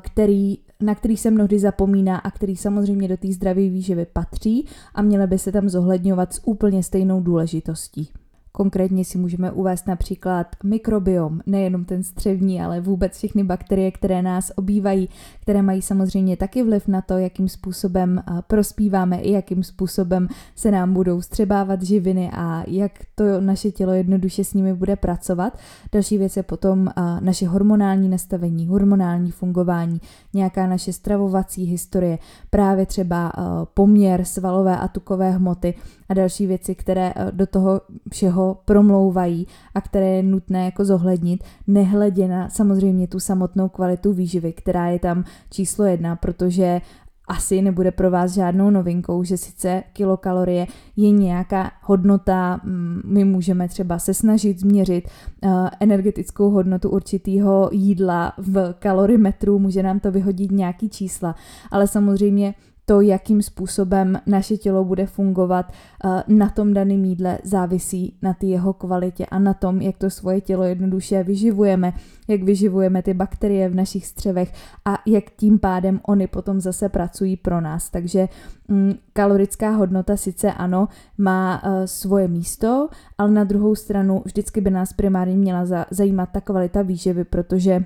který 0.00 0.58
na 0.84 0.94
který 0.94 1.16
se 1.16 1.30
mnohdy 1.30 1.58
zapomíná 1.58 2.16
a 2.16 2.30
který 2.30 2.56
samozřejmě 2.56 3.08
do 3.08 3.16
té 3.16 3.32
zdravé 3.32 3.60
výživy 3.60 4.06
patří 4.12 4.66
a 4.94 5.02
měly 5.02 5.26
by 5.26 5.38
se 5.38 5.52
tam 5.52 5.68
zohledňovat 5.68 6.34
s 6.34 6.40
úplně 6.44 6.82
stejnou 6.82 7.20
důležitostí. 7.20 8.08
Konkrétně 8.56 9.04
si 9.04 9.18
můžeme 9.18 9.52
uvést 9.52 9.86
například 9.86 10.46
mikrobiom, 10.64 11.40
nejenom 11.46 11.84
ten 11.84 12.02
střevní, 12.02 12.62
ale 12.62 12.80
vůbec 12.80 13.16
všechny 13.16 13.44
bakterie, 13.44 13.90
které 13.90 14.22
nás 14.22 14.52
obývají, 14.56 15.08
které 15.40 15.62
mají 15.62 15.82
samozřejmě 15.82 16.36
taky 16.36 16.62
vliv 16.62 16.88
na 16.88 17.00
to, 17.00 17.18
jakým 17.18 17.48
způsobem 17.48 18.22
prospíváme 18.46 19.16
i 19.16 19.32
jakým 19.32 19.62
způsobem 19.62 20.28
se 20.54 20.70
nám 20.70 20.92
budou 20.92 21.20
střebávat 21.20 21.82
živiny 21.82 22.30
a 22.32 22.64
jak 22.66 22.92
to 23.14 23.40
naše 23.40 23.70
tělo 23.70 23.92
jednoduše 23.92 24.44
s 24.44 24.54
nimi 24.54 24.74
bude 24.74 24.96
pracovat. 24.96 25.58
Další 25.92 26.18
věc 26.18 26.36
je 26.36 26.42
potom 26.42 26.88
naše 27.20 27.48
hormonální 27.48 28.08
nastavení, 28.08 28.66
hormonální 28.66 29.30
fungování, 29.30 30.00
nějaká 30.34 30.66
naše 30.66 30.92
stravovací 30.92 31.64
historie, 31.64 32.18
právě 32.50 32.86
třeba 32.86 33.32
poměr 33.74 34.24
svalové 34.24 34.76
a 34.76 34.88
tukové 34.88 35.30
hmoty 35.30 35.74
a 36.08 36.14
další 36.14 36.46
věci, 36.46 36.74
které 36.74 37.14
do 37.30 37.46
toho 37.46 37.80
všeho 38.12 38.43
toho 38.44 38.60
promlouvají 38.64 39.46
a 39.74 39.80
které 39.80 40.06
je 40.06 40.22
nutné 40.22 40.64
jako 40.64 40.84
zohlednit, 40.84 41.44
nehledě 41.66 42.28
na 42.28 42.48
samozřejmě 42.48 43.08
tu 43.08 43.20
samotnou 43.20 43.68
kvalitu 43.68 44.12
výživy, 44.12 44.52
která 44.52 44.88
je 44.88 44.98
tam 44.98 45.24
číslo 45.50 45.84
jedna, 45.84 46.16
protože 46.16 46.80
asi 47.28 47.62
nebude 47.62 47.90
pro 47.90 48.10
vás 48.10 48.32
žádnou 48.32 48.70
novinkou, 48.70 49.24
že 49.24 49.36
sice 49.36 49.82
kilokalorie 49.92 50.66
je 50.96 51.10
nějaká 51.10 51.70
hodnota, 51.82 52.60
mm, 52.64 53.00
my 53.04 53.24
můžeme 53.24 53.68
třeba 53.68 53.98
se 53.98 54.14
snažit 54.14 54.60
změřit 54.60 55.08
uh, 55.08 55.68
energetickou 55.80 56.50
hodnotu 56.50 56.90
určitého 56.90 57.68
jídla 57.72 58.32
v 58.38 58.74
kalorimetru, 58.78 59.58
může 59.58 59.82
nám 59.82 60.00
to 60.00 60.10
vyhodit 60.10 60.52
nějaký 60.52 60.88
čísla, 60.88 61.34
ale 61.70 61.86
samozřejmě 61.86 62.54
to, 62.86 63.00
jakým 63.00 63.42
způsobem 63.42 64.20
naše 64.26 64.56
tělo 64.56 64.84
bude 64.84 65.06
fungovat 65.06 65.72
eh, 65.72 66.22
na 66.28 66.48
tom 66.48 66.74
daném 66.74 67.04
jídle, 67.04 67.38
závisí 67.44 68.16
na 68.22 68.34
té 68.34 68.46
jeho 68.46 68.72
kvalitě 68.72 69.26
a 69.26 69.38
na 69.38 69.54
tom, 69.54 69.80
jak 69.80 69.98
to 69.98 70.10
svoje 70.10 70.40
tělo 70.40 70.64
jednoduše 70.64 71.22
vyživujeme, 71.22 71.92
jak 72.28 72.42
vyživujeme 72.42 73.02
ty 73.02 73.14
bakterie 73.14 73.68
v 73.68 73.74
našich 73.74 74.06
střevech 74.06 74.52
a 74.84 74.98
jak 75.06 75.24
tím 75.30 75.58
pádem 75.58 76.00
oni 76.08 76.26
potom 76.26 76.60
zase 76.60 76.88
pracují 76.88 77.36
pro 77.36 77.60
nás. 77.60 77.90
Takže 77.90 78.28
mm, 78.68 78.94
kalorická 79.12 79.70
hodnota 79.70 80.16
sice 80.16 80.52
ano, 80.52 80.88
má 81.18 81.62
uh, 81.64 81.84
svoje 81.84 82.28
místo, 82.28 82.88
ale 83.18 83.30
na 83.30 83.44
druhou 83.44 83.74
stranu 83.74 84.22
vždycky 84.24 84.60
by 84.60 84.70
nás 84.70 84.92
primárně 84.92 85.36
měla 85.36 85.66
za, 85.66 85.86
zajímat 85.90 86.28
ta 86.32 86.40
kvalita 86.40 86.82
výživy, 86.82 87.24
protože 87.24 87.84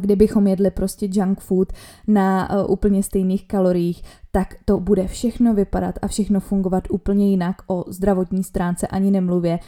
kdybychom 0.00 0.46
jedli 0.46 0.70
prostě 0.70 1.08
junk 1.12 1.40
food 1.40 1.72
na 2.06 2.50
uh, 2.50 2.70
úplně 2.70 3.02
stejných 3.02 3.46
kaloriích, 3.46 4.02
tak 4.30 4.54
to 4.64 4.80
bude 4.80 5.06
všechno 5.06 5.54
vypadat 5.54 5.94
a 6.02 6.08
všechno 6.08 6.40
fungovat 6.40 6.84
úplně 6.90 7.30
jinak. 7.30 7.56
O 7.66 7.84
zdravotní 7.88 8.44
stránce 8.44 8.86
ani 8.86 9.10
nemluvě 9.10 9.58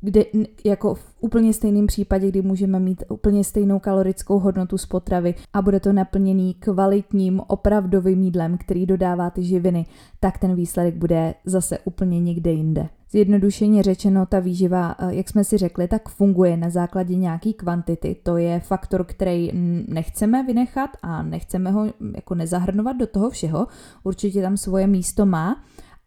kde 0.00 0.24
jako 0.64 0.94
v 0.94 1.14
úplně 1.20 1.52
stejném 1.52 1.86
případě, 1.86 2.28
kdy 2.28 2.42
můžeme 2.42 2.80
mít 2.80 3.04
úplně 3.08 3.44
stejnou 3.44 3.78
kalorickou 3.78 4.38
hodnotu 4.38 4.78
z 4.78 4.86
potravy 4.86 5.34
a 5.52 5.62
bude 5.62 5.80
to 5.80 5.92
naplněný 5.92 6.54
kvalitním, 6.54 7.40
opravdovým 7.46 8.22
jídlem, 8.22 8.58
který 8.58 8.86
dodává 8.86 9.30
ty 9.30 9.42
živiny, 9.42 9.86
tak 10.20 10.38
ten 10.38 10.54
výsledek 10.54 10.94
bude 10.94 11.34
zase 11.44 11.78
úplně 11.78 12.20
někde 12.20 12.50
jinde. 12.50 12.88
Zjednodušeně 13.10 13.82
řečeno, 13.82 14.26
ta 14.26 14.40
výživa, 14.40 14.94
eh, 14.98 15.14
jak 15.14 15.28
jsme 15.28 15.44
si 15.44 15.58
řekli, 15.58 15.88
tak 15.88 16.08
funguje 16.08 16.56
na 16.56 16.70
základě 16.70 17.16
nějaký 17.16 17.54
kvantity. 17.54 18.16
To 18.22 18.36
je 18.36 18.60
faktor, 18.60 19.04
který 19.04 19.50
nechceme 19.88 20.42
vynechat 20.46 20.90
a 21.02 21.22
nechceme 21.22 21.70
ho 21.70 21.86
jako 22.14 22.34
nezahrnovat 22.34 22.96
do 22.96 23.06
toho 23.06 23.30
všeho. 23.30 23.66
Určitě 24.04 24.42
tam 24.42 24.56
svoje 24.56 24.86
místo 24.86 25.26
má, 25.26 25.56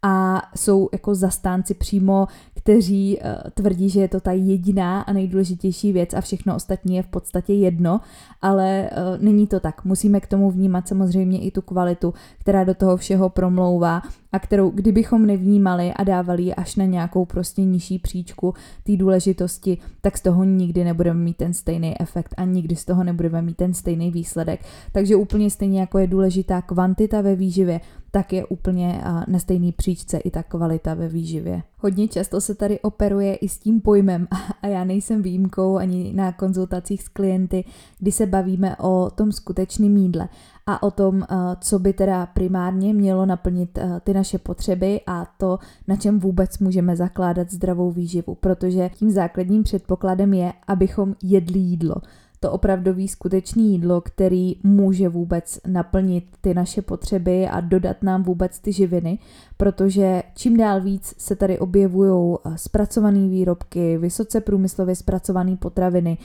a 0.01 0.41
jsou 0.55 0.89
jako 0.93 1.15
zastánci 1.15 1.73
přímo, 1.73 2.27
kteří 2.59 3.17
uh, 3.17 3.49
tvrdí, 3.53 3.89
že 3.89 4.01
je 4.01 4.07
to 4.07 4.19
ta 4.19 4.31
jediná 4.31 5.01
a 5.01 5.13
nejdůležitější 5.13 5.93
věc 5.93 6.13
a 6.13 6.21
všechno 6.21 6.55
ostatní 6.55 6.95
je 6.95 7.03
v 7.03 7.07
podstatě 7.07 7.53
jedno, 7.53 8.01
ale 8.41 8.89
uh, 8.91 9.23
není 9.23 9.47
to 9.47 9.59
tak. 9.59 9.85
Musíme 9.85 10.19
k 10.19 10.27
tomu 10.27 10.51
vnímat 10.51 10.87
samozřejmě 10.87 11.39
i 11.39 11.51
tu 11.51 11.61
kvalitu, 11.61 12.13
která 12.39 12.63
do 12.63 12.73
toho 12.73 12.97
všeho 12.97 13.29
promlouvá 13.29 14.01
a 14.31 14.39
kterou 14.39 14.69
kdybychom 14.69 15.25
nevnímali 15.25 15.93
a 15.93 16.03
dávali 16.03 16.43
ji 16.43 16.55
až 16.55 16.75
na 16.75 16.85
nějakou 16.85 17.25
prostě 17.25 17.63
nižší 17.63 17.99
příčku 17.99 18.53
té 18.83 18.97
důležitosti, 18.97 19.77
tak 20.01 20.17
z 20.17 20.21
toho 20.21 20.43
nikdy 20.43 20.83
nebudeme 20.83 21.19
mít 21.19 21.37
ten 21.37 21.53
stejný 21.53 22.01
efekt 22.01 22.35
a 22.37 22.45
nikdy 22.45 22.75
z 22.75 22.85
toho 22.85 23.03
nebudeme 23.03 23.41
mít 23.41 23.57
ten 23.57 23.73
stejný 23.73 24.11
výsledek. 24.11 24.65
Takže 24.91 25.15
úplně 25.15 25.49
stejně 25.49 25.79
jako 25.79 25.99
je 25.99 26.07
důležitá 26.07 26.61
kvantita 26.61 27.21
ve 27.21 27.35
výživě, 27.35 27.81
tak 28.11 28.33
je 28.33 28.45
úplně 28.45 29.01
na 29.27 29.39
stejný 29.39 29.71
příčce 29.71 30.17
i 30.17 30.31
ta 30.31 30.43
kvalita 30.43 30.93
ve 30.93 31.07
výživě. 31.07 31.63
Hodně 31.77 32.07
často 32.07 32.41
se 32.41 32.55
tady 32.55 32.79
operuje 32.79 33.35
i 33.35 33.49
s 33.49 33.59
tím 33.59 33.81
pojmem 33.81 34.27
a 34.61 34.67
já 34.67 34.83
nejsem 34.83 35.21
výjimkou 35.21 35.77
ani 35.77 36.13
na 36.15 36.31
konzultacích 36.31 37.03
s 37.03 37.07
klienty, 37.07 37.63
kdy 37.99 38.11
se 38.11 38.25
bavíme 38.25 38.75
o 38.77 39.09
tom 39.15 39.31
skutečném 39.31 39.97
jídle 39.97 40.29
a 40.69 40.83
o 40.83 40.91
tom, 40.91 41.23
co 41.59 41.79
by 41.79 41.93
teda 41.93 42.25
primárně 42.25 42.93
mělo 42.93 43.25
naplnit 43.25 43.79
ty 44.03 44.13
naše 44.13 44.37
potřeby 44.37 45.01
a 45.07 45.25
to, 45.37 45.59
na 45.87 45.95
čem 45.95 46.19
vůbec 46.19 46.59
můžeme 46.59 46.95
zakládat 46.95 47.51
zdravou 47.51 47.91
výživu, 47.91 48.35
protože 48.35 48.89
tím 48.95 49.11
základním 49.11 49.63
předpokladem 49.63 50.33
je, 50.33 50.53
abychom 50.67 51.15
jedli 51.23 51.59
jídlo 51.59 51.95
to 52.39 52.51
opravdový 52.51 53.07
skutečný 53.07 53.71
jídlo, 53.71 54.01
který 54.01 54.55
může 54.63 55.09
vůbec 55.09 55.59
naplnit 55.67 56.23
ty 56.41 56.53
naše 56.53 56.81
potřeby 56.81 57.47
a 57.47 57.61
dodat 57.61 58.03
nám 58.03 58.23
vůbec 58.23 58.59
ty 58.59 58.73
živiny, 58.73 59.19
protože 59.57 60.23
čím 60.35 60.57
dál 60.57 60.81
víc 60.81 61.13
se 61.17 61.35
tady 61.35 61.59
objevují 61.59 62.35
eh, 62.45 62.57
zpracované 62.57 63.27
výrobky, 63.27 63.97
vysoce 63.97 64.41
průmyslově 64.41 64.95
zpracované 64.95 65.57
potraviny 65.57 66.17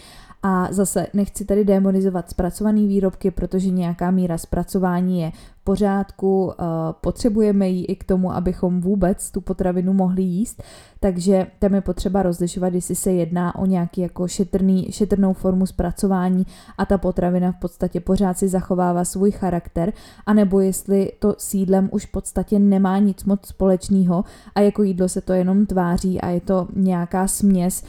a 0.43 0.69
zase 0.73 1.07
nechci 1.15 1.45
tady 1.45 1.65
demonizovat 1.65 2.31
zpracované 2.31 2.81
výrobky, 2.81 3.31
protože 3.31 3.71
nějaká 3.71 4.11
míra 4.11 4.39
zpracování 4.39 5.21
je 5.21 5.33
pořádku, 5.65 6.53
eh, 6.53 6.65
potřebujeme 7.01 7.69
ji 7.69 7.85
i 7.85 7.97
k 7.97 8.05
tomu, 8.05 8.33
abychom 8.33 8.81
vůbec 8.81 9.31
tu 9.31 9.41
potravinu 9.41 9.93
mohli 9.93 10.23
jíst, 10.23 10.63
takže 11.01 11.47
tam 11.59 11.75
je 11.75 11.81
potřeba 11.81 12.23
rozlišovat, 12.23 12.75
jestli 12.75 12.95
se 12.95 13.13
jedná 13.13 13.59
o 13.59 13.67
nějaký 13.67 14.01
jako 14.01 14.29
šetrný, 14.29 14.87
šetrnou 14.91 15.33
formu 15.33 15.67
zpracování 15.67 16.47
a 16.79 16.87
ta 16.87 16.99
potravina 16.99 17.53
v 17.53 17.57
podstatě 17.57 18.01
pořád 18.01 18.39
si 18.39 18.49
zachovává 18.49 19.05
svůj 19.05 19.31
charakter, 19.31 19.93
anebo 20.27 20.61
jestli 20.61 21.13
to 21.19 21.35
sídlem 21.39 21.89
už 21.93 22.07
v 22.07 22.11
podstatě 22.11 22.59
nemá 22.59 22.99
nic 22.99 23.25
moc 23.25 23.47
společného 23.47 24.25
a 24.55 24.61
jako 24.61 24.83
jídlo 24.83 25.09
se 25.09 25.21
to 25.21 25.33
jenom 25.33 25.67
tváří 25.67 26.21
a 26.21 26.29
je 26.29 26.41
to 26.41 26.69
nějaká 26.77 27.27
směs 27.27 27.85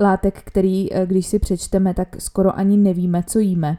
látek, 0.00 0.42
který, 0.44 0.92
eh, 0.92 1.06
když 1.06 1.26
si 1.26 1.38
přečteme, 1.38 1.94
tak 1.94 2.20
skoro 2.20 2.58
ani 2.58 2.76
nevíme, 2.76 3.22
co 3.26 3.38
jíme. 3.38 3.78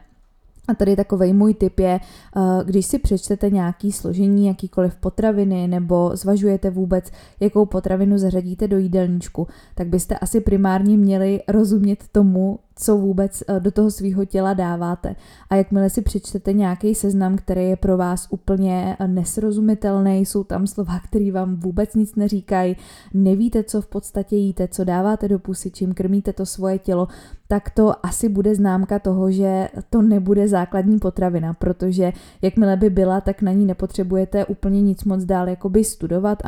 A 0.70 0.74
tady 0.74 0.96
takový 0.96 1.32
můj 1.32 1.54
tip 1.54 1.80
je, 1.80 2.00
eh, 2.00 2.40
když 2.64 2.86
si 2.86 2.98
přečtete 2.98 3.50
nějaký 3.50 3.92
složení, 3.92 4.46
jakýkoliv 4.46 4.96
potraviny, 4.96 5.68
nebo 5.68 6.10
zvažujete 6.14 6.70
vůbec, 6.70 7.10
jakou 7.40 7.66
potravinu 7.66 8.18
zařadíte 8.18 8.68
do 8.68 8.78
jídelníčku, 8.78 9.46
tak 9.74 9.86
byste 9.86 10.18
asi 10.18 10.40
primárně 10.40 10.96
měli 10.96 11.40
rozumět 11.48 12.04
tomu, 12.12 12.58
co 12.80 12.96
vůbec 12.96 13.42
eh, 13.48 13.60
do 13.60 13.70
toho 13.70 13.90
svého 13.90 14.24
těla 14.24 14.54
dáváte. 14.54 15.16
A 15.50 15.56
jakmile 15.56 15.90
si 15.90 16.02
přečtete 16.02 16.52
nějaký 16.52 16.94
seznam, 16.94 17.36
který 17.36 17.68
je 17.68 17.76
pro 17.76 17.96
vás 17.96 18.26
úplně 18.30 18.96
eh, 19.00 19.08
nesrozumitelný, 19.08 20.26
jsou 20.26 20.44
tam 20.44 20.66
slova, 20.66 21.00
které 21.08 21.32
vám 21.32 21.56
vůbec 21.56 21.94
nic 21.94 22.14
neříkají, 22.14 22.76
nevíte, 23.14 23.64
co 23.64 23.82
v 23.82 23.86
podstatě 23.86 24.36
jíte, 24.36 24.68
co 24.68 24.84
dáváte 24.84 25.28
do 25.28 25.38
pusy, 25.38 25.70
čím 25.70 25.94
krmíte 25.94 26.32
to 26.32 26.46
svoje 26.46 26.78
tělo, 26.78 27.08
tak 27.48 27.70
to 27.70 28.06
asi 28.06 28.28
bude 28.28 28.54
známka 28.54 28.98
toho, 28.98 29.30
že 29.30 29.68
to 29.90 30.02
nebude 30.02 30.48
základní 30.48 30.98
potravina, 30.98 31.54
protože 31.54 32.12
jakmile 32.42 32.76
by 32.76 32.90
byla, 32.90 33.20
tak 33.20 33.42
na 33.42 33.52
ní 33.52 33.66
nepotřebujete 33.66 34.44
úplně 34.44 34.82
nic 34.82 35.04
moc 35.04 35.24
dál 35.24 35.48
jakoby 35.48 35.84
studovat, 35.84 36.38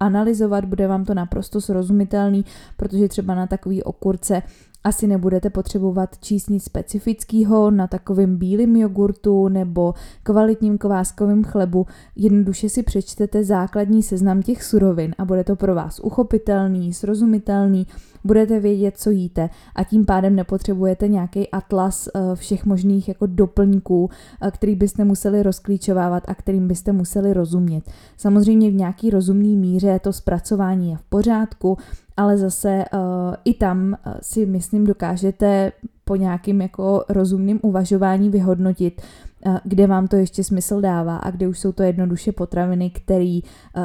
analyzovat, 0.00 0.64
bude 0.64 0.88
vám 0.88 1.04
to 1.04 1.14
naprosto 1.14 1.60
srozumitelný, 1.60 2.44
protože 2.76 3.08
třeba 3.08 3.34
na 3.34 3.46
takový 3.46 3.82
okurce 3.82 4.42
asi 4.86 5.06
nebudete 5.06 5.50
potřebovat 5.50 6.18
číst 6.20 6.50
nic 6.50 6.64
specifického 6.64 7.70
na 7.70 7.86
takovém 7.86 8.36
bílém 8.36 8.76
jogurtu 8.76 9.48
nebo 9.48 9.94
kvalitním 10.22 10.78
kváskovém 10.78 11.44
chlebu. 11.44 11.86
Jednoduše 12.16 12.68
si 12.68 12.82
přečtete 12.82 13.44
základní 13.44 14.02
seznam 14.02 14.42
těch 14.42 14.64
surovin 14.64 15.14
a 15.18 15.24
bude 15.24 15.44
to 15.44 15.56
pro 15.56 15.74
vás 15.74 16.00
uchopitelný, 16.00 16.92
srozumitelný, 16.92 17.86
budete 18.24 18.60
vědět, 18.60 18.94
co 18.98 19.10
jíte 19.10 19.50
a 19.74 19.84
tím 19.84 20.06
pádem 20.06 20.36
nepotřebujete 20.36 21.08
nějaký 21.08 21.50
atlas 21.50 22.08
eh, 22.08 22.20
všech 22.34 22.66
možných 22.66 23.08
jako 23.08 23.26
doplňků, 23.26 24.10
eh, 24.42 24.50
který 24.50 24.74
byste 24.74 25.04
museli 25.04 25.42
rozklíčovávat 25.42 26.22
a 26.28 26.34
kterým 26.34 26.68
byste 26.68 26.92
museli 26.92 27.32
rozumět. 27.32 27.90
Samozřejmě 28.16 28.70
v 28.70 28.74
nějaký 28.74 29.10
rozumný 29.10 29.56
míře 29.56 30.00
to 30.02 30.12
zpracování 30.12 30.90
je 30.90 30.96
v 30.96 31.02
pořádku, 31.02 31.78
ale 32.16 32.38
zase 32.38 32.84
uh, 32.92 33.00
i 33.44 33.54
tam 33.54 33.88
uh, 34.06 34.12
si 34.22 34.46
myslím 34.46 34.86
dokážete 34.86 35.72
po 36.04 36.16
nějakým 36.16 36.60
jako 36.60 37.04
rozumným 37.08 37.60
uvažování 37.62 38.30
vyhodnotit, 38.30 39.02
uh, 39.46 39.58
kde 39.64 39.86
vám 39.86 40.08
to 40.08 40.16
ještě 40.16 40.44
smysl 40.44 40.80
dává 40.80 41.16
a 41.16 41.30
kde 41.30 41.48
už 41.48 41.58
jsou 41.58 41.72
to 41.72 41.82
jednoduše 41.82 42.32
potraviny, 42.32 42.90
které 42.90 43.40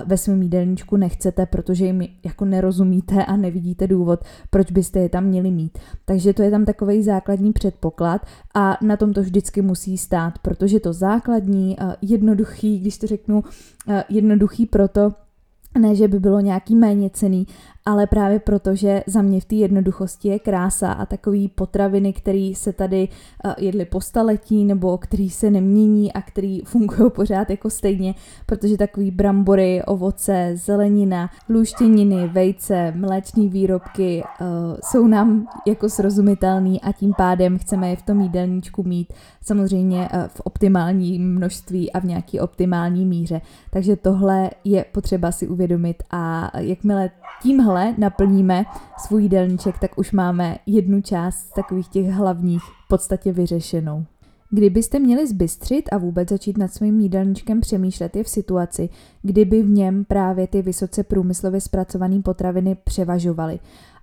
ve 0.06 0.18
svém 0.18 0.42
jídelníčku 0.42 0.98
nechcete, 0.98 1.46
protože 1.46 1.86
jim 1.86 2.08
jako 2.24 2.46
nerozumíte 2.46 3.26
a 3.26 3.36
nevidíte 3.36 3.88
důvod, 3.88 4.20
proč 4.50 4.72
byste 4.72 5.00
je 5.00 5.10
tam 5.10 5.24
měli 5.24 5.52
mít. 5.52 5.80
Takže 6.06 6.34
to 6.34 6.42
je 6.42 6.52
tam 6.52 6.66
takový 6.66 7.04
základní 7.04 7.54
předpoklad 7.54 8.26
a 8.56 8.78
na 8.82 8.98
tom 8.98 9.14
to 9.14 9.22
vždycky 9.22 9.62
musí 9.62 9.98
stát, 9.98 10.40
protože 10.40 10.80
to 10.80 10.94
základní, 10.94 11.78
jednoduchý, 12.02 12.80
když 12.80 12.98
to 12.98 13.08
řeknu, 13.08 13.44
jednoduchý 14.10 14.66
proto, 14.66 15.14
ne, 15.80 15.96
že 15.96 16.08
by 16.08 16.20
bylo 16.20 16.40
nějaký 16.40 16.76
méně 16.76 17.10
cený, 17.10 17.48
ale 17.86 18.08
právě 18.08 18.40
proto, 18.40 18.76
že 18.76 19.04
za 19.08 19.22
mě 19.22 19.42
v 19.42 19.46
té 19.46 19.56
jednoduchosti 19.56 20.28
je 20.28 20.40
krása 20.40 20.92
a 20.92 21.06
takový 21.06 21.48
potraviny, 21.48 22.14
které 22.14 22.52
se 22.56 22.74
tady 22.74 23.08
uh, 23.46 23.54
jedly 23.58 23.86
po 23.86 24.02
staletí 24.02 24.66
nebo 24.66 24.98
který 24.98 25.30
se 25.30 25.52
nemění 25.52 26.14
a 26.14 26.22
který 26.22 26.62
fungují 26.62 27.12
pořád 27.16 27.50
jako 27.50 27.70
stejně, 27.70 28.16
protože 28.46 28.78
takový 28.78 29.12
brambory, 29.12 29.84
ovoce, 29.84 30.52
zelenina, 30.56 31.30
luštěniny, 31.50 32.28
vejce, 32.28 32.94
mléční 32.96 33.50
výrobky 33.50 34.24
uh, 34.24 34.48
jsou 34.84 35.08
nám 35.08 35.48
jako 35.68 35.90
srozumitelný 35.90 36.82
a 36.82 36.92
tím 36.92 37.14
pádem 37.18 37.58
chceme 37.58 37.90
je 37.90 37.96
v 37.96 38.02
tom 38.02 38.22
jídelníčku 38.22 38.84
mít 38.84 39.14
samozřejmě 39.44 40.10
uh, 40.14 40.28
v 40.28 40.40
optimální 40.40 41.20
množství 41.20 41.92
a 41.92 42.00
v 42.00 42.04
nějaký 42.04 42.40
optimální 42.40 43.06
míře. 43.06 43.42
Takže 43.70 43.96
tohle 43.96 44.50
je 44.64 44.86
potřeba 44.92 45.32
si 45.32 45.48
uvědomit 45.48 46.04
a 46.12 46.52
jakmile 46.60 47.10
tímhle 47.42 47.72
tímhle 47.72 47.96
naplníme 47.98 48.66
svůj 48.98 49.24
jídelníček, 49.24 49.80
tak 49.80 49.98
už 49.98 50.12
máme 50.12 50.58
jednu 50.66 51.02
část 51.02 51.54
takových 51.56 51.88
těch 51.88 52.08
hlavních 52.08 52.62
v 52.62 52.88
podstatě 52.88 53.32
vyřešenou. 53.32 54.06
Kdybyste 54.50 55.00
měli 55.00 55.28
zbystřit 55.28 55.90
a 55.92 55.98
vůbec 55.98 56.30
začít 56.30 56.58
nad 56.58 56.74
svým 56.74 57.00
jídelníčkem 57.00 57.62
přemýšlet 57.62 58.16
je 58.16 58.24
v 58.24 58.30
situaci, 58.30 58.90
kdyby 59.22 59.64
v 59.64 59.70
něm 59.70 60.06
právě 60.06 60.48
ty 60.48 60.62
vysoce 60.62 61.04
průmyslově 61.04 61.62
zpracované 61.62 62.22
potraviny 62.22 62.78
převažovaly. 62.84 63.60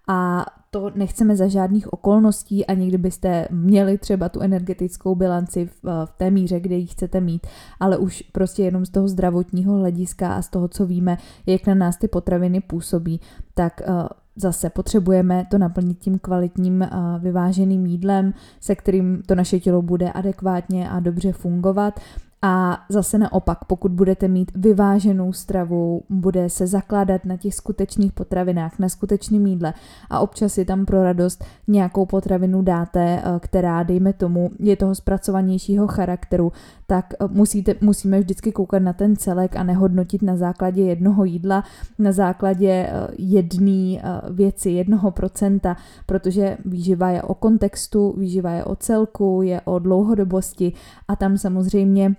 A 0.08 0.46
to 0.70 0.90
nechceme 0.94 1.36
za 1.36 1.48
žádných 1.48 1.92
okolností, 1.92 2.66
ani 2.66 2.88
kdybyste 2.88 3.48
měli 3.50 3.98
třeba 3.98 4.28
tu 4.28 4.40
energetickou 4.40 5.14
bilanci 5.14 5.66
v, 5.66 6.06
v 6.06 6.12
té 6.16 6.30
míře, 6.30 6.60
kde 6.60 6.74
ji 6.74 6.86
chcete 6.86 7.20
mít, 7.20 7.46
ale 7.80 7.96
už 7.96 8.22
prostě 8.22 8.62
jenom 8.62 8.86
z 8.86 8.90
toho 8.90 9.08
zdravotního 9.08 9.74
hlediska 9.74 10.34
a 10.34 10.42
z 10.42 10.48
toho, 10.48 10.68
co 10.68 10.86
víme, 10.86 11.18
jak 11.46 11.66
na 11.66 11.74
nás 11.74 11.96
ty 11.96 12.08
potraviny 12.08 12.60
působí, 12.60 13.20
tak 13.54 13.80
uh, 13.88 14.06
zase 14.36 14.70
potřebujeme 14.70 15.46
to 15.50 15.58
naplnit 15.58 15.98
tím 15.98 16.18
kvalitním 16.18 16.80
uh, 16.80 17.22
vyváženým 17.22 17.86
jídlem, 17.86 18.34
se 18.60 18.74
kterým 18.74 19.22
to 19.26 19.34
naše 19.34 19.60
tělo 19.60 19.82
bude 19.82 20.12
adekvátně 20.12 20.90
a 20.90 21.00
dobře 21.00 21.32
fungovat 21.32 22.00
a 22.42 22.84
zase 22.88 23.18
naopak, 23.18 23.64
pokud 23.64 23.92
budete 23.92 24.28
mít 24.28 24.52
vyváženou 24.54 25.32
stravu, 25.32 26.02
bude 26.08 26.50
se 26.50 26.66
zakládat 26.66 27.24
na 27.24 27.36
těch 27.36 27.54
skutečných 27.54 28.12
potravinách, 28.12 28.78
na 28.78 28.88
skutečném 28.88 29.46
jídle. 29.46 29.74
A 30.10 30.20
občas 30.20 30.52
si 30.52 30.64
tam 30.64 30.86
pro 30.86 31.02
radost 31.02 31.44
nějakou 31.66 32.06
potravinu 32.06 32.62
dáte, 32.62 33.00
eh, 33.00 33.40
která, 33.40 33.82
dejme 33.82 34.12
tomu, 34.12 34.50
je 34.58 34.76
toho 34.76 34.94
zpracovanějšího 34.94 35.86
charakteru, 35.86 36.52
tak 36.86 37.14
eh, 37.14 37.28
musíte, 37.30 37.74
musíme 37.80 38.20
vždycky 38.20 38.52
koukat 38.52 38.82
na 38.82 38.92
ten 38.92 39.16
celek 39.16 39.56
a 39.56 39.62
nehodnotit 39.62 40.22
na 40.22 40.36
základě 40.36 40.82
jednoho 40.82 41.24
jídla, 41.24 41.64
na 41.98 42.12
základě 42.12 42.70
eh, 42.70 43.08
jedné 43.18 44.02
věci, 44.30 44.70
jednoho 44.70 45.10
procenta, 45.10 45.76
protože 46.06 46.58
výživa 46.64 47.10
je 47.10 47.22
o 47.22 47.34
kontextu, 47.34 48.14
výživa 48.18 48.50
je 48.50 48.64
o 48.64 48.76
celku, 48.76 49.42
je 49.42 49.60
o 49.60 49.78
dlouhodobosti 49.78 50.72
a 51.08 51.16
tam 51.16 51.38
samozřejmě 51.38 52.14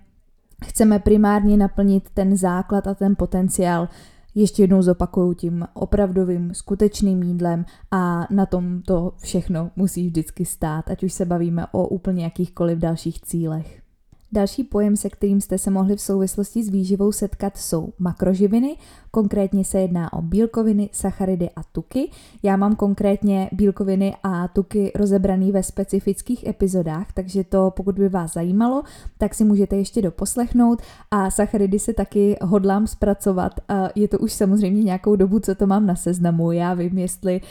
chceme 0.65 0.99
primárně 0.99 1.57
naplnit 1.57 2.09
ten 2.13 2.37
základ 2.37 2.87
a 2.87 2.93
ten 2.93 3.15
potenciál, 3.15 3.89
ještě 4.35 4.63
jednou 4.63 4.81
zopakuju 4.81 5.33
tím 5.33 5.67
opravdovým, 5.73 6.53
skutečným 6.53 7.23
jídlem 7.23 7.65
a 7.91 8.27
na 8.29 8.45
tom 8.45 8.81
to 8.81 9.13
všechno 9.21 9.71
musí 9.75 10.07
vždycky 10.07 10.45
stát, 10.45 10.89
ať 10.89 11.03
už 11.03 11.13
se 11.13 11.25
bavíme 11.25 11.65
o 11.71 11.87
úplně 11.87 12.23
jakýchkoliv 12.23 12.77
dalších 12.77 13.21
cílech. 13.21 13.88
Další 14.31 14.63
pojem, 14.63 14.95
se 14.98 15.09
kterým 15.09 15.41
jste 15.41 15.57
se 15.57 15.69
mohli 15.69 15.95
v 15.95 16.01
souvislosti 16.01 16.63
s 16.63 16.69
výživou 16.69 17.12
setkat, 17.12 17.57
jsou 17.57 17.93
makroživiny, 18.00 18.77
Konkrétně 19.12 19.65
se 19.65 19.79
jedná 19.79 20.13
o 20.13 20.21
bílkoviny, 20.21 20.89
sacharidy 20.93 21.50
a 21.55 21.63
tuky. 21.71 22.12
Já 22.43 22.57
mám 22.57 22.75
konkrétně 22.75 23.50
bílkoviny 23.51 24.15
a 24.24 24.48
tuky 24.48 24.91
rozebraný 24.95 25.51
ve 25.51 25.63
specifických 25.63 26.48
epizodách, 26.48 27.07
takže 27.13 27.43
to 27.43 27.71
pokud 27.75 27.95
by 27.95 28.09
vás 28.09 28.33
zajímalo, 28.33 28.83
tak 29.17 29.36
si 29.36 29.43
můžete 29.43 29.75
ještě 29.75 30.01
doposlechnout 30.01 30.81
a 31.12 31.31
sacharidy 31.31 31.79
se 31.79 31.93
taky 31.93 32.38
hodlám 32.41 32.88
zpracovat. 32.88 33.51
Je 33.95 34.07
to 34.07 34.19
už 34.19 34.33
samozřejmě 34.33 34.83
nějakou 34.83 35.15
dobu, 35.15 35.39
co 35.39 35.55
to 35.55 35.67
mám 35.67 35.86
na 35.86 35.95
seznamu. 35.95 36.51
Já 36.51 36.74
vím, 36.74 36.98
jestli 36.98 37.41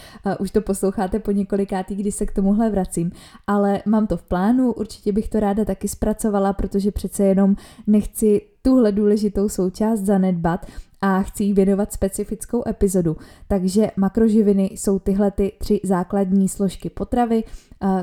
už 0.41 0.51
to 0.51 0.61
posloucháte 0.61 1.19
po 1.19 1.31
několikátý, 1.31 1.95
kdy 1.95 2.13
se 2.13 2.27
k 2.27 2.35
tomuhle 2.35 2.71
vracím, 2.71 3.13
ale 3.47 3.83
mám 3.87 4.07
to 4.07 4.17
v 4.17 4.23
plánu, 4.23 4.73
určitě 4.73 5.13
bych 5.13 5.29
to 5.29 5.41
ráda 5.41 5.65
taky 5.65 5.89
zpracovala, 5.89 6.53
protože 6.69 6.93
přece 6.93 7.25
jenom 7.25 7.57
nechci 7.87 8.41
tuhle 8.63 8.93
důležitou 8.93 9.49
součást 9.49 10.01
zanedbat 10.01 10.67
a 11.01 11.23
chci 11.23 11.45
jí 11.45 11.53
věnovat 11.53 11.93
specifickou 11.93 12.63
epizodu. 12.69 13.17
Takže 13.49 13.91
makroživiny 13.97 14.71
jsou 14.73 14.99
tyhle 14.99 15.31
ty 15.31 15.53
tři 15.59 15.81
základní 15.85 16.49
složky 16.49 16.91
potravy, 16.91 17.45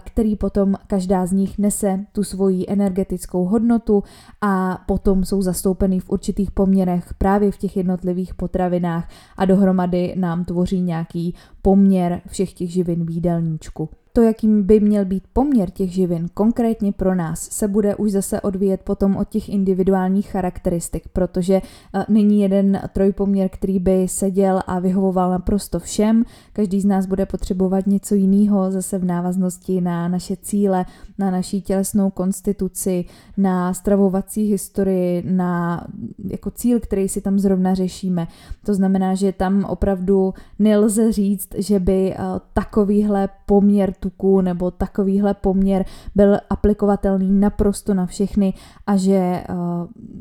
který 0.04 0.36
potom 0.36 0.76
každá 0.88 1.26
z 1.26 1.32
nich 1.32 1.58
nese 1.58 2.06
tu 2.12 2.24
svoji 2.24 2.66
energetickou 2.68 3.46
hodnotu 3.46 4.04
a 4.42 4.84
potom 4.88 5.26
jsou 5.26 5.42
zastoupeny 5.42 6.00
v 6.00 6.10
určitých 6.10 6.52
poměrech 6.52 7.14
právě 7.18 7.52
v 7.52 7.58
těch 7.58 7.78
jednotlivých 7.78 8.34
potravinách 8.34 9.10
a 9.38 9.46
dohromady 9.46 10.16
nám 10.18 10.46
tvoří 10.46 10.82
nějaký 10.82 11.36
poměr 11.62 12.22
všech 12.28 12.54
těch 12.54 12.72
živin 12.72 13.06
v 13.06 13.10
jídelníčku. 13.10 13.90
To, 14.14 14.22
jakým 14.22 14.64
by 14.64 14.80
měl 14.80 15.06
být 15.06 15.24
poměr 15.34 15.70
těch 15.70 15.94
živin 15.94 16.28
konkrétně 16.34 16.92
pro 16.92 17.16
nás, 17.16 17.40
se 17.40 17.68
bude 17.68 17.96
už 17.96 18.12
zase 18.12 18.42
odvíjet 18.42 18.82
potom 18.82 19.16
od 19.16 19.30
těch 19.30 19.50
individuálních 19.50 20.32
charakteristik, 20.32 21.04
protože 21.14 21.62
není 22.10 22.42
jeden 22.42 22.82
trojpoměr, 22.94 23.50
který 23.50 23.80
by 23.80 24.08
seděl 24.08 24.62
a 24.68 24.80
vyhovoval 24.80 25.32
naprosto 25.32 25.80
všem. 25.80 26.24
Každý 26.54 26.82
z 26.82 26.86
nás 26.86 27.06
bude 27.06 27.26
potřebovat 27.26 27.88
něco 27.88 28.16
jiného, 28.16 28.72
zase 28.72 28.98
v 28.98 29.06
návaznosti 29.06 29.65
na 29.70 30.08
naše 30.08 30.36
cíle, 30.36 30.86
na 31.18 31.32
naší 31.32 31.62
tělesnou 31.62 32.10
konstituci, 32.10 33.06
na 33.38 33.74
stravovací 33.74 34.44
historii, 34.44 35.24
na 35.32 35.84
jako 36.30 36.52
cíl, 36.52 36.80
který 36.80 37.10
si 37.10 37.22
tam 37.22 37.40
zrovna 37.40 37.74
řešíme. 37.74 38.28
To 38.66 38.74
znamená, 38.74 39.16
že 39.16 39.32
tam 39.32 39.64
opravdu 39.64 40.34
nelze 40.60 41.12
říct, 41.12 41.50
že 41.58 41.80
by 41.80 42.16
uh, 42.20 42.40
takovýhle 42.54 43.30
poměr 43.46 43.94
tuku 44.00 44.42
nebo 44.42 44.72
takovýhle 44.72 45.34
poměr 45.34 45.86
byl 46.16 46.38
aplikovatelný 46.50 47.40
naprosto 47.40 47.94
na 47.94 48.06
všechny 48.06 48.54
a 48.88 48.98
že 48.98 49.44
uh, 49.50 49.56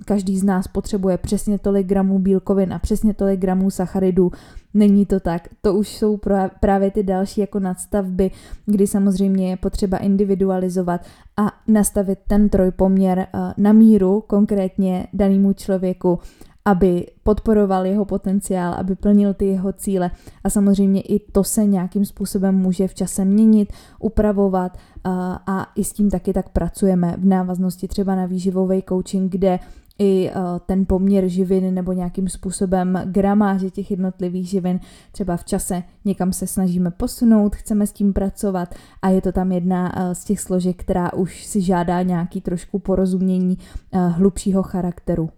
každý 0.04 0.38
z 0.38 0.44
nás 0.44 0.68
potřebuje 0.68 1.18
přesně 1.18 1.58
tolik 1.58 1.86
gramů 1.86 2.18
bílkovin 2.18 2.72
a 2.72 2.78
přesně 2.78 3.14
tolik 3.14 3.40
gramů 3.40 3.70
sacharidů. 3.70 4.30
Není 4.74 5.06
to 5.06 5.20
tak. 5.20 5.48
To 5.60 5.74
už 5.74 5.88
jsou 5.88 6.18
právě 6.60 6.90
ty 6.90 7.02
další 7.02 7.40
jako 7.40 7.60
nadstavby, 7.60 8.30
kdy 8.66 8.86
samozřejmě 8.86 9.50
je 9.50 9.56
potřeba 9.56 9.98
individualizovat 9.98 11.00
a 11.36 11.52
nastavit 11.68 12.18
ten 12.26 12.48
trojpoměr 12.48 13.18
uh, 13.18 13.52
na 13.56 13.72
míru 13.72 14.24
konkrétně 14.26 15.06
danému 15.12 15.52
člověku 15.52 16.18
aby 16.64 17.06
podporoval 17.22 17.86
jeho 17.86 18.04
potenciál, 18.04 18.74
aby 18.74 18.94
plnil 18.94 19.34
ty 19.34 19.46
jeho 19.46 19.72
cíle. 19.72 20.10
A 20.44 20.50
samozřejmě 20.50 21.00
i 21.00 21.18
to 21.18 21.44
se 21.44 21.64
nějakým 21.64 22.04
způsobem 22.04 22.54
může 22.54 22.88
v 22.88 22.94
čase 22.94 23.24
měnit, 23.24 23.72
upravovat 23.98 24.78
a, 25.04 25.42
a 25.46 25.66
i 25.76 25.84
s 25.84 25.92
tím 25.92 26.10
taky 26.10 26.32
tak 26.32 26.48
pracujeme 26.48 27.14
v 27.18 27.24
návaznosti 27.24 27.88
třeba 27.88 28.14
na 28.14 28.26
výživový 28.26 28.82
coaching, 28.88 29.32
kde 29.32 29.58
i 29.98 30.30
ten 30.66 30.86
poměr 30.86 31.28
živin 31.28 31.74
nebo 31.74 31.92
nějakým 31.92 32.28
způsobem 32.28 33.02
gramáže 33.04 33.70
těch 33.70 33.90
jednotlivých 33.90 34.48
živin 34.48 34.80
třeba 35.12 35.36
v 35.36 35.44
čase 35.44 35.82
někam 36.04 36.32
se 36.32 36.46
snažíme 36.46 36.90
posunout, 36.90 37.56
chceme 37.56 37.86
s 37.86 37.92
tím 37.92 38.12
pracovat 38.12 38.74
a 39.02 39.08
je 39.08 39.20
to 39.20 39.32
tam 39.32 39.52
jedna 39.52 39.92
z 40.12 40.24
těch 40.24 40.40
složek, 40.40 40.76
která 40.76 41.12
už 41.12 41.46
si 41.46 41.60
žádá 41.60 42.02
nějaký 42.02 42.40
trošku 42.40 42.78
porozumění 42.78 43.58
hlubšího 43.92 44.62
charakteru. 44.62 45.30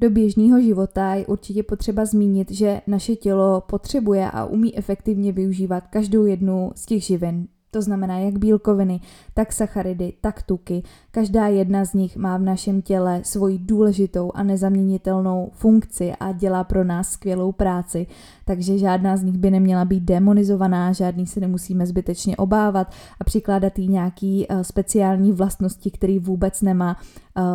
Do 0.00 0.10
běžného 0.10 0.60
života 0.60 1.14
je 1.14 1.26
určitě 1.26 1.62
potřeba 1.62 2.04
zmínit, 2.04 2.50
že 2.50 2.80
naše 2.86 3.16
tělo 3.16 3.60
potřebuje 3.60 4.30
a 4.30 4.44
umí 4.44 4.78
efektivně 4.78 5.32
využívat 5.32 5.86
každou 5.86 6.24
jednu 6.24 6.72
z 6.74 6.86
těch 6.86 7.04
živin, 7.04 7.48
to 7.70 7.82
znamená 7.82 8.18
jak 8.18 8.38
bílkoviny, 8.38 9.00
tak 9.34 9.52
sacharidy, 9.52 10.12
tak 10.20 10.42
tuky. 10.42 10.82
Každá 11.10 11.46
jedna 11.46 11.84
z 11.84 11.94
nich 11.94 12.16
má 12.16 12.36
v 12.36 12.42
našem 12.42 12.82
těle 12.82 13.20
svoji 13.24 13.58
důležitou 13.58 14.30
a 14.34 14.42
nezaměnitelnou 14.42 15.50
funkci 15.52 16.12
a 16.20 16.32
dělá 16.32 16.64
pro 16.64 16.84
nás 16.84 17.10
skvělou 17.10 17.52
práci, 17.52 18.06
takže 18.44 18.78
žádná 18.78 19.16
z 19.16 19.22
nich 19.22 19.38
by 19.38 19.50
neměla 19.50 19.84
být 19.84 20.04
demonizovaná, 20.04 20.92
žádný 20.92 21.26
se 21.26 21.40
nemusíme 21.40 21.86
zbytečně 21.86 22.36
obávat 22.36 22.92
a 23.20 23.24
přikládat 23.24 23.78
jí 23.78 23.88
nějaký 23.88 24.46
uh, 24.46 24.60
speciální 24.60 25.32
vlastnosti, 25.32 25.90
který 25.90 26.18
vůbec 26.18 26.62
nemá. 26.62 26.96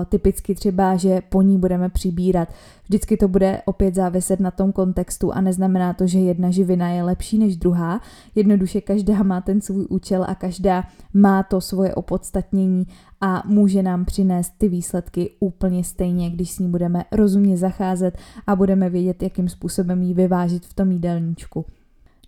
Typicky 0.09 0.55
třeba, 0.55 0.95
že 0.95 1.21
po 1.29 1.41
ní 1.41 1.57
budeme 1.57 1.89
přibírat. 1.89 2.49
Vždycky 2.83 3.17
to 3.17 3.27
bude 3.27 3.61
opět 3.65 3.95
záviset 3.95 4.39
na 4.39 4.51
tom 4.51 4.71
kontextu 4.71 5.33
a 5.33 5.41
neznamená 5.41 5.93
to, 5.93 6.07
že 6.07 6.19
jedna 6.19 6.51
živina 6.51 6.89
je 6.89 7.03
lepší 7.03 7.37
než 7.37 7.57
druhá. 7.57 8.01
Jednoduše 8.35 8.81
každá 8.81 9.23
má 9.23 9.41
ten 9.41 9.61
svůj 9.61 9.85
účel 9.89 10.25
a 10.27 10.35
každá 10.35 10.83
má 11.13 11.43
to 11.43 11.61
svoje 11.61 11.95
opodstatnění 11.95 12.87
a 13.21 13.43
může 13.45 13.83
nám 13.83 14.05
přinést 14.05 14.53
ty 14.57 14.67
výsledky 14.67 15.31
úplně 15.39 15.83
stejně, 15.83 16.29
když 16.29 16.51
s 16.51 16.59
ní 16.59 16.67
budeme 16.69 17.05
rozumně 17.11 17.57
zacházet 17.57 18.17
a 18.47 18.55
budeme 18.55 18.89
vědět, 18.89 19.23
jakým 19.23 19.49
způsobem 19.49 20.01
ji 20.01 20.13
vyvážit 20.13 20.65
v 20.65 20.73
tom 20.73 20.91
jídelníčku. 20.91 21.65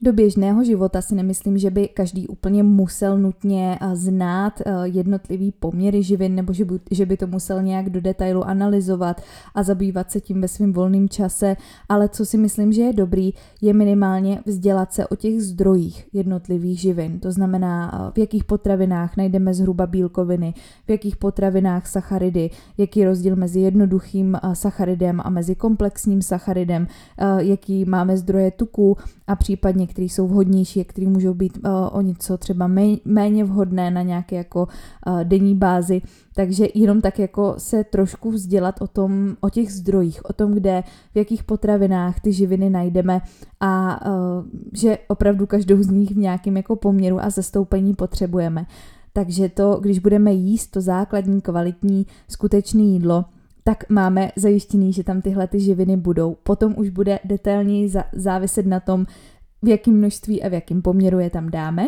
Do 0.03 0.13
běžného 0.13 0.63
života 0.63 1.01
si 1.01 1.15
nemyslím, 1.15 1.57
že 1.57 1.71
by 1.71 1.87
každý 1.87 2.27
úplně 2.27 2.63
musel 2.63 3.17
nutně 3.17 3.77
eh, 3.81 3.95
znát 3.95 4.61
eh, 4.65 4.71
jednotlivý 4.83 5.51
poměry 5.51 6.03
živin 6.03 6.35
nebo 6.35 6.53
že 6.53 6.65
by, 6.65 6.79
že 6.91 7.05
by 7.05 7.17
to 7.17 7.27
musel 7.27 7.63
nějak 7.63 7.89
do 7.89 8.01
detailu 8.01 8.43
analyzovat 8.43 9.21
a 9.55 9.63
zabývat 9.63 10.11
se 10.11 10.21
tím 10.21 10.41
ve 10.41 10.47
svém 10.47 10.73
volném 10.73 11.09
čase, 11.09 11.57
ale 11.89 12.09
co 12.09 12.25
si 12.25 12.37
myslím, 12.37 12.73
že 12.73 12.81
je 12.81 12.93
dobrý, 12.93 13.33
je 13.61 13.73
minimálně 13.73 14.39
vzdělat 14.45 14.93
se 14.93 15.07
o 15.07 15.15
těch 15.15 15.41
zdrojích 15.41 16.07
jednotlivých 16.13 16.79
živin. 16.79 17.19
To 17.19 17.31
znamená, 17.31 17.91
eh, 17.93 18.11
v 18.15 18.17
jakých 18.17 18.43
potravinách 18.43 19.17
najdeme 19.17 19.53
zhruba 19.53 19.87
bílkoviny, 19.87 20.53
v 20.87 20.91
jakých 20.91 21.15
potravinách 21.17 21.87
sacharidy, 21.87 22.49
jaký 22.77 22.99
je 22.99 23.05
rozdíl 23.05 23.35
mezi 23.35 23.59
jednoduchým 23.59 24.37
sacharidem 24.53 25.21
a 25.23 25.29
mezi 25.29 25.55
komplexním 25.55 26.21
sacharidem, 26.21 26.87
jaký 27.37 27.85
máme 27.85 28.17
zdroje 28.17 28.51
tuku 28.51 28.97
a 29.27 29.35
případně 29.35 29.87
které 29.93 30.05
jsou 30.05 30.27
vhodnější 30.27 30.81
a 30.81 30.83
které 30.83 31.07
můžou 31.07 31.33
být 31.33 31.57
uh, 31.57 31.71
o 31.91 32.01
něco 32.01 32.37
třeba 32.37 32.67
méně 33.05 33.43
vhodné 33.43 33.91
na 33.91 34.01
nějaké 34.01 34.35
jako 34.35 34.67
uh, 35.07 35.23
denní 35.23 35.55
bázi. 35.55 36.01
Takže 36.35 36.67
jenom 36.73 37.01
tak 37.01 37.19
jako 37.19 37.55
se 37.57 37.83
trošku 37.83 38.31
vzdělat 38.31 38.81
o 38.81 38.87
tom, 38.87 39.35
o 39.41 39.49
těch 39.49 39.73
zdrojích, 39.73 40.25
o 40.29 40.33
tom, 40.33 40.53
kde, 40.53 40.83
v 41.13 41.17
jakých 41.17 41.43
potravinách 41.43 42.19
ty 42.19 42.33
živiny 42.33 42.69
najdeme 42.69 43.21
a 43.59 44.05
uh, 44.07 44.45
že 44.73 44.97
opravdu 45.07 45.45
každou 45.45 45.83
z 45.83 45.87
nich 45.87 46.11
v 46.11 46.17
nějakém 46.17 46.57
jako 46.57 46.75
poměru 46.75 47.19
a 47.21 47.29
zastoupení 47.29 47.93
potřebujeme. 47.93 48.65
Takže 49.13 49.49
to, 49.49 49.79
když 49.81 49.99
budeme 49.99 50.33
jíst 50.33 50.67
to 50.67 50.81
základní, 50.81 51.41
kvalitní, 51.41 52.05
skutečné 52.27 52.81
jídlo, 52.81 53.25
tak 53.63 53.89
máme 53.89 54.31
zajištěný, 54.35 54.93
že 54.93 55.03
tam 55.03 55.21
tyhle 55.21 55.47
ty 55.47 55.59
živiny 55.59 55.97
budou. 55.97 56.35
Potom 56.43 56.73
už 56.77 56.89
bude 56.89 57.19
detailněji 57.23 57.91
záviset 58.13 58.65
na 58.65 58.79
tom, 58.79 59.05
v 59.63 59.67
jakém 59.67 59.97
množství 59.97 60.43
a 60.43 60.49
v 60.49 60.53
jakém 60.53 60.81
poměru 60.81 61.19
je 61.19 61.29
tam 61.29 61.49
dáme. 61.49 61.87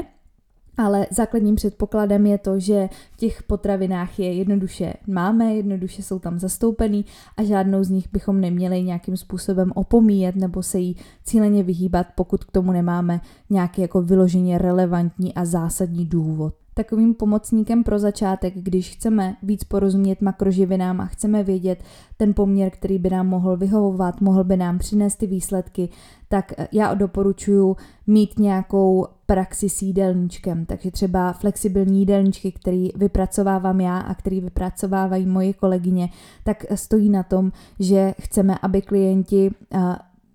Ale 0.77 1.07
základním 1.11 1.55
předpokladem 1.55 2.25
je 2.25 2.38
to, 2.38 2.59
že 2.59 2.89
v 3.11 3.17
těch 3.17 3.43
potravinách 3.43 4.19
je 4.19 4.33
jednoduše 4.33 4.93
máme, 5.07 5.55
jednoduše 5.55 6.03
jsou 6.03 6.19
tam 6.19 6.39
zastoupený 6.39 7.05
a 7.38 7.43
žádnou 7.43 7.83
z 7.83 7.89
nich 7.89 8.07
bychom 8.11 8.41
neměli 8.41 8.83
nějakým 8.83 9.17
způsobem 9.17 9.71
opomíjet 9.75 10.35
nebo 10.35 10.63
se 10.63 10.79
jí 10.79 10.95
cíleně 11.23 11.63
vyhýbat, 11.63 12.07
pokud 12.15 12.43
k 12.43 12.51
tomu 12.51 12.71
nemáme 12.71 13.21
nějaký 13.49 13.81
jako 13.81 14.01
vyloženě 14.01 14.57
relevantní 14.57 15.33
a 15.33 15.45
zásadní 15.45 16.05
důvod 16.05 16.53
takovým 16.75 17.13
pomocníkem 17.13 17.83
pro 17.83 17.99
začátek, 17.99 18.53
když 18.55 18.89
chceme 18.89 19.35
víc 19.43 19.63
porozumět 19.63 20.21
makroživinám 20.21 21.01
a 21.01 21.05
chceme 21.05 21.43
vědět 21.43 21.83
ten 22.17 22.33
poměr, 22.33 22.69
který 22.69 22.99
by 22.99 23.09
nám 23.09 23.27
mohl 23.27 23.57
vyhovovat, 23.57 24.21
mohl 24.21 24.43
by 24.43 24.57
nám 24.57 24.77
přinést 24.79 25.15
ty 25.15 25.27
výsledky, 25.27 25.89
tak 26.29 26.53
já 26.71 26.93
doporučuji 26.93 27.75
mít 28.07 28.39
nějakou 28.39 29.07
praxi 29.25 29.69
s 29.69 29.81
jídelníčkem, 29.81 30.65
takže 30.65 30.91
třeba 30.91 31.33
flexibilní 31.33 31.99
jídelníčky, 31.99 32.51
který 32.51 32.89
vypracovávám 32.95 33.81
já 33.81 33.97
a 33.97 34.13
který 34.13 34.41
vypracovávají 34.41 35.25
moje 35.25 35.53
kolegyně, 35.53 36.09
tak 36.43 36.65
stojí 36.75 37.09
na 37.09 37.23
tom, 37.23 37.51
že 37.79 38.13
chceme, 38.21 38.57
aby 38.61 38.81
klienti 38.81 39.51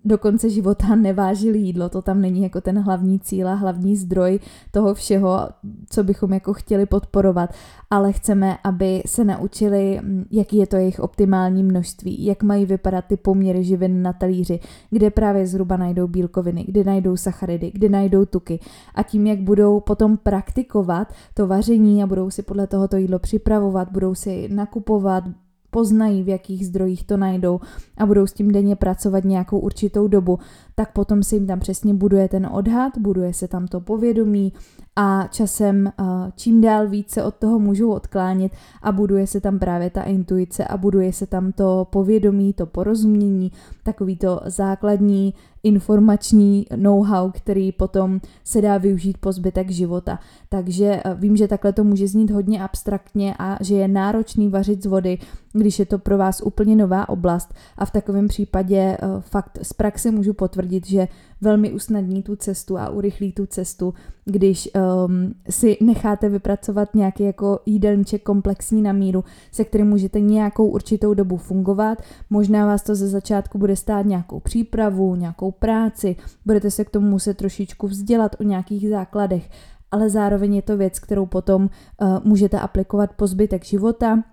do 0.05 0.17
konce 0.17 0.49
života 0.49 0.95
nevážili 0.95 1.59
jídlo, 1.59 1.89
to 1.89 2.01
tam 2.01 2.21
není 2.21 2.43
jako 2.43 2.61
ten 2.61 2.79
hlavní 2.79 3.19
cíl 3.19 3.47
a 3.47 3.53
hlavní 3.53 3.95
zdroj 3.95 4.39
toho 4.71 4.93
všeho, 4.93 5.49
co 5.89 6.03
bychom 6.03 6.33
jako 6.33 6.53
chtěli 6.53 6.85
podporovat, 6.85 7.49
ale 7.89 8.13
chceme, 8.13 8.57
aby 8.63 9.03
se 9.05 9.25
naučili, 9.25 9.99
mm, 10.01 10.25
jaký 10.31 10.57
je 10.57 10.67
to 10.67 10.75
jejich 10.75 10.99
optimální 10.99 11.63
množství, 11.63 12.25
jak 12.25 12.43
mají 12.43 12.65
vypadat 12.65 13.05
ty 13.05 13.17
poměry 13.17 13.63
živin 13.63 14.01
na 14.01 14.13
talíři, 14.13 14.59
kde 14.89 15.09
právě 15.09 15.47
zhruba 15.47 15.77
najdou 15.77 16.07
bílkoviny, 16.07 16.65
kde 16.67 16.83
najdou 16.83 17.17
sacharidy, 17.17 17.71
kde 17.71 17.89
najdou 17.89 18.25
tuky. 18.25 18.59
A 18.95 19.03
tím, 19.03 19.27
jak 19.27 19.39
budou 19.39 19.79
potom 19.79 20.17
praktikovat 20.17 21.13
to 21.33 21.47
vaření 21.47 22.03
a 22.03 22.07
budou 22.07 22.29
si 22.29 22.43
podle 22.43 22.67
toho 22.67 22.87
to 22.87 22.97
jídlo 22.97 23.19
připravovat, 23.19 23.91
budou 23.91 24.15
si 24.15 24.49
nakupovat, 24.51 25.23
poznají, 25.71 26.23
v 26.23 26.29
jakých 26.29 26.67
zdrojích 26.67 27.03
to 27.03 27.17
najdou 27.17 27.59
a 27.97 28.05
budou 28.05 28.27
s 28.27 28.33
tím 28.33 28.51
denně 28.51 28.75
pracovat 28.75 29.23
nějakou 29.23 29.59
určitou 29.59 30.07
dobu, 30.07 30.39
tak 30.75 30.93
potom 30.93 31.23
se 31.23 31.35
jim 31.35 31.47
tam 31.47 31.59
přesně 31.59 31.93
buduje 31.93 32.29
ten 32.29 32.49
odhad, 32.51 32.97
buduje 32.97 33.33
se 33.33 33.47
tam 33.47 33.67
to 33.67 33.79
povědomí 33.79 34.53
a 34.95 35.27
časem 35.31 35.87
eh, 35.87 36.03
čím 36.35 36.61
dál 36.61 36.87
více 36.87 37.23
od 37.23 37.35
toho 37.35 37.59
můžou 37.59 37.91
odklánit 37.91 38.51
a 38.81 38.91
buduje 38.91 39.27
se 39.27 39.41
tam 39.41 39.59
právě 39.59 39.89
ta 39.89 40.01
intuice 40.01 40.65
a 40.65 40.77
buduje 40.77 41.13
se 41.13 41.27
tam 41.27 41.51
to 41.51 41.87
povědomí, 41.89 42.53
to 42.53 42.65
porozumění, 42.65 43.51
takový 43.83 44.17
to 44.17 44.41
základní 44.45 45.33
informační 45.63 46.65
know-how, 46.75 47.31
který 47.31 47.71
potom 47.71 48.19
se 48.43 48.61
dá 48.61 48.77
využít 48.77 49.17
po 49.17 49.31
zbytek 49.31 49.69
života. 49.69 50.19
Takže 50.49 51.01
eh, 51.05 51.15
vím, 51.15 51.37
že 51.37 51.47
takhle 51.47 51.73
to 51.73 51.83
může 51.83 52.07
znít 52.07 52.31
hodně 52.31 52.63
abstraktně 52.63 53.35
a 53.39 53.57
že 53.63 53.75
je 53.75 53.87
náročný 53.87 54.49
vařit 54.49 54.83
z 54.83 54.85
vody, 54.85 55.17
když 55.53 55.79
je 55.79 55.85
to 55.85 55.99
pro 55.99 56.17
vás 56.17 56.41
úplně 56.41 56.75
nová 56.75 57.09
oblast 57.09 57.53
a 57.77 57.85
v 57.85 57.91
takovém 57.91 58.27
případě 58.27 58.77
eh, 58.77 58.97
fakt 59.19 59.59
z 59.61 59.73
praxe 59.73 60.11
můžu 60.11 60.33
potvrdit, 60.33 60.87
že 60.87 61.07
velmi 61.41 61.71
usnadní 61.71 62.23
tu 62.23 62.35
cestu 62.35 62.77
a 62.77 62.89
urychlí 62.89 63.31
tu 63.31 63.45
cestu, 63.45 63.93
když 64.31 64.69
um, 65.05 65.33
si 65.49 65.77
necháte 65.81 66.29
vypracovat 66.29 66.95
nějaký 66.95 67.23
jako 67.23 67.59
jídelníček 67.65 68.23
komplexní 68.23 68.81
na 68.81 68.91
míru, 68.93 69.23
se 69.51 69.63
kterým 69.63 69.87
můžete 69.87 70.19
nějakou 70.19 70.67
určitou 70.67 71.13
dobu 71.13 71.37
fungovat. 71.37 72.01
Možná 72.29 72.65
vás 72.65 72.83
to 72.83 72.95
ze 72.95 73.07
začátku 73.07 73.57
bude 73.57 73.75
stát 73.75 74.05
nějakou 74.05 74.39
přípravu, 74.39 75.15
nějakou 75.15 75.51
práci, 75.51 76.15
budete 76.45 76.71
se 76.71 76.85
k 76.85 76.89
tomu 76.89 77.09
muset 77.09 77.37
trošičku 77.37 77.87
vzdělat 77.87 78.35
o 78.39 78.43
nějakých 78.43 78.89
základech, 78.89 79.49
ale 79.91 80.09
zároveň 80.09 80.55
je 80.55 80.61
to 80.61 80.77
věc, 80.77 80.99
kterou 80.99 81.25
potom 81.25 81.63
uh, 81.63 82.17
můžete 82.23 82.59
aplikovat 82.59 83.13
po 83.13 83.27
zbytek 83.27 83.65
života, 83.65 84.23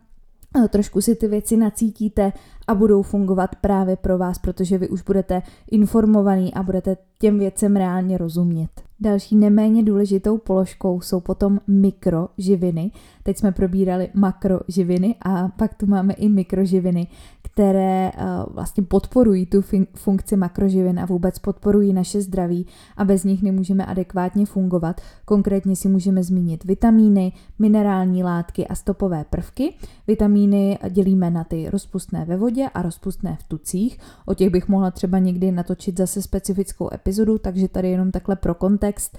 trošku 0.68 1.00
si 1.00 1.14
ty 1.14 1.28
věci 1.28 1.56
nacítíte 1.56 2.32
a 2.68 2.74
budou 2.74 3.02
fungovat 3.02 3.56
právě 3.56 3.96
pro 3.96 4.18
vás, 4.18 4.38
protože 4.38 4.78
vy 4.78 4.88
už 4.88 5.02
budete 5.02 5.42
informovaný 5.70 6.54
a 6.54 6.62
budete 6.62 6.96
těm 7.18 7.38
věcem 7.38 7.76
reálně 7.76 8.18
rozumět. 8.18 8.70
Další 9.00 9.36
neméně 9.36 9.82
důležitou 9.82 10.38
položkou 10.38 11.00
jsou 11.00 11.20
potom 11.20 11.60
mikroživiny. 11.66 12.90
Teď 13.22 13.38
jsme 13.38 13.52
probírali 13.52 14.08
makroživiny 14.14 15.14
a 15.22 15.48
pak 15.48 15.74
tu 15.74 15.86
máme 15.86 16.12
i 16.12 16.28
mikroživiny, 16.28 17.06
které 17.42 18.12
uh, 18.12 18.54
vlastně 18.54 18.82
podporují 18.82 19.46
tu 19.46 19.62
funkci 19.94 20.36
makroživin 20.36 21.00
a 21.00 21.06
vůbec 21.06 21.38
podporují 21.38 21.92
naše 21.92 22.20
zdraví 22.20 22.66
a 22.96 23.04
bez 23.04 23.24
nich 23.24 23.42
nemůžeme 23.42 23.86
adekvátně 23.86 24.46
fungovat. 24.46 25.00
Konkrétně 25.24 25.76
si 25.76 25.88
můžeme 25.88 26.22
zmínit 26.22 26.64
vitamíny, 26.64 27.32
minerální 27.58 28.22
látky 28.24 28.66
a 28.66 28.74
stopové 28.74 29.24
prvky. 29.30 29.74
Vitamíny 30.06 30.78
dělíme 30.90 31.30
na 31.30 31.44
ty 31.44 31.70
rozpustné 31.70 32.24
ve 32.24 32.36
vodě 32.36 32.57
a 32.66 32.82
rozpustné 32.82 33.36
v 33.40 33.48
tucích. 33.48 33.98
O 34.26 34.34
těch 34.34 34.50
bych 34.50 34.68
mohla 34.68 34.90
třeba 34.90 35.18
někdy 35.18 35.52
natočit 35.52 35.98
zase 35.98 36.22
specifickou 36.22 36.94
epizodu, 36.94 37.38
takže 37.38 37.68
tady 37.68 37.90
jenom 37.90 38.10
takhle 38.10 38.36
pro 38.36 38.54
kontext. 38.54 39.18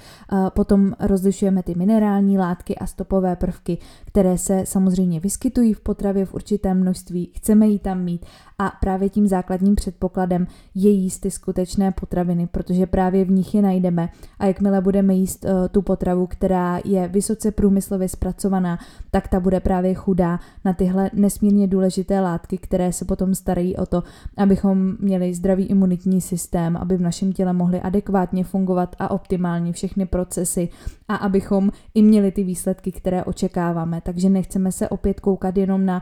Potom 0.54 0.93
rozlišujeme 0.99 1.63
ty 1.63 1.75
minerální 1.75 2.38
látky 2.38 2.75
a 2.75 2.86
stopové 2.88 3.36
prvky, 3.36 3.78
které 4.06 4.38
se 4.38 4.65
samozřejmě 4.65 5.19
vyskytují 5.19 5.73
v 5.73 5.82
potravě 5.82 6.25
v 6.25 6.34
určitém 6.34 6.80
množství. 6.80 7.32
Chceme 7.36 7.67
ji 7.67 7.80
tam 7.80 8.04
mít 8.04 8.25
a 8.60 8.71
právě 8.82 9.10
tím 9.10 9.28
základním 9.28 9.75
předpokladem 9.75 10.47
je 10.75 10.89
jíst 10.89 11.19
ty 11.19 11.32
skutečné 11.32 11.91
potraviny, 11.91 12.47
protože 12.47 12.88
právě 12.88 13.25
v 13.25 13.32
nich 13.32 13.56
je 13.56 13.62
najdeme 13.62 14.10
a 14.39 14.45
jakmile 14.45 14.82
budeme 14.82 15.13
jíst 15.13 15.45
uh, 15.45 15.52
tu 15.71 15.82
potravu, 15.82 16.28
která 16.28 16.80
je 16.86 17.08
vysoce 17.08 17.52
průmyslově 17.52 18.10
zpracovaná, 18.10 18.80
tak 19.12 19.28
ta 19.28 19.39
bude 19.39 19.60
právě 19.60 19.93
chudá 19.93 20.39
na 20.65 20.73
tyhle 20.73 21.10
nesmírně 21.13 21.67
důležité 21.67 22.19
látky, 22.19 22.58
které 22.58 22.93
se 22.93 23.06
potom 23.06 23.29
starají 23.36 23.78
o 23.78 23.86
to, 23.86 24.04
abychom 24.38 24.96
měli 25.00 25.34
zdravý 25.34 25.65
imunitní 25.65 26.22
systém, 26.22 26.78
aby 26.78 26.98
v 26.98 27.02
našem 27.02 27.34
těle 27.34 27.54
mohly 27.54 27.82
adekvátně 27.82 28.44
fungovat 28.44 28.96
a 29.00 29.12
optimálně 29.12 29.74
všechny 29.74 30.06
procesy 30.06 30.70
a 31.08 31.15
abychom 31.15 31.72
i 31.94 32.02
měli 32.02 32.32
ty 32.32 32.44
výsledky, 32.44 32.92
které 32.92 33.24
očekáváme. 33.24 34.02
Takže 34.02 34.30
nechceme 34.30 34.72
se 34.72 34.89
opět 34.89 35.20
koukat 35.20 35.58
jenom 35.58 35.86
na 35.86 36.02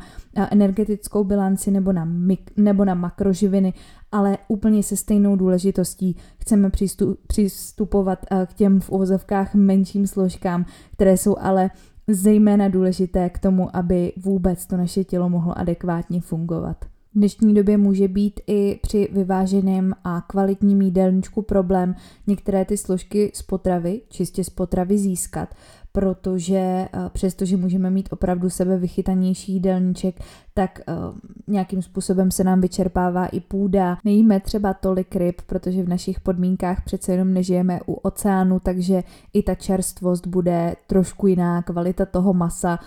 energetickou 0.52 1.24
bilanci 1.24 1.72
nebo 1.72 1.94
na, 1.94 2.06
mik- 2.06 2.52
nebo 2.58 2.86
na 2.86 2.94
makroživiny, 2.94 3.74
ale 4.12 4.38
úplně 4.48 4.84
se 4.84 4.98
stejnou 4.98 5.36
důležitostí 5.36 6.16
chceme 6.38 6.72
přistupovat 7.28 8.26
k 8.46 8.54
těm 8.54 8.80
v 8.80 8.90
uvozovkách 8.90 9.56
menším 9.56 10.08
složkám, 10.08 10.66
které 10.94 11.18
jsou 11.18 11.36
ale 11.40 11.70
zejména 12.08 12.68
důležité 12.68 13.30
k 13.30 13.40
tomu, 13.40 13.76
aby 13.76 14.13
vůbec 14.18 14.66
to 14.66 14.78
naše 14.78 15.04
tělo 15.04 15.30
mohlo 15.30 15.58
adekvátně 15.58 16.22
fungovat. 16.22 16.86
V 17.17 17.19
dnešní 17.19 17.53
době 17.53 17.77
může 17.77 18.08
být 18.08 18.39
i 18.47 18.80
při 18.82 19.08
vyváženém 19.12 19.93
a 20.03 20.21
kvalitním 20.21 20.82
jídelníčku 20.82 21.41
problém 21.41 21.95
některé 22.27 22.65
ty 22.65 22.77
složky 22.77 23.32
z 23.34 23.41
potravy, 23.41 24.01
čistě 24.10 24.43
z 24.43 24.49
potravy 24.49 24.97
získat, 24.97 25.56
protože 25.91 26.58
eh, 26.58 26.89
přestože 27.13 27.58
můžeme 27.58 27.89
mít 27.89 28.10
opravdu 28.12 28.49
sebe 28.49 28.77
vychytanější 28.77 29.53
jídelníček, 29.53 30.19
tak 30.58 30.80
uh, 30.88 30.96
nějakým 31.48 31.82
způsobem 31.82 32.32
se 32.32 32.43
nám 32.43 32.62
vyčerpává 32.62 33.26
i 33.26 33.39
půda. 33.39 33.98
Nejíme 34.06 34.39
třeba 34.39 34.74
tolik 34.74 35.15
ryb, 35.15 35.41
protože 35.48 35.84
v 35.84 35.89
našich 35.89 36.20
podmínkách 36.20 36.84
přece 36.86 37.12
jenom 37.12 37.34
nežijeme 37.34 37.80
u 37.88 37.93
oceánu, 37.93 38.60
takže 38.60 39.04
i 39.34 39.43
ta 39.43 39.56
čerstvost 39.56 40.28
bude 40.28 40.76
trošku 40.88 41.28
jiná, 41.28 41.62
kvalita 41.62 42.06
toho 42.06 42.34
masa 42.34 42.80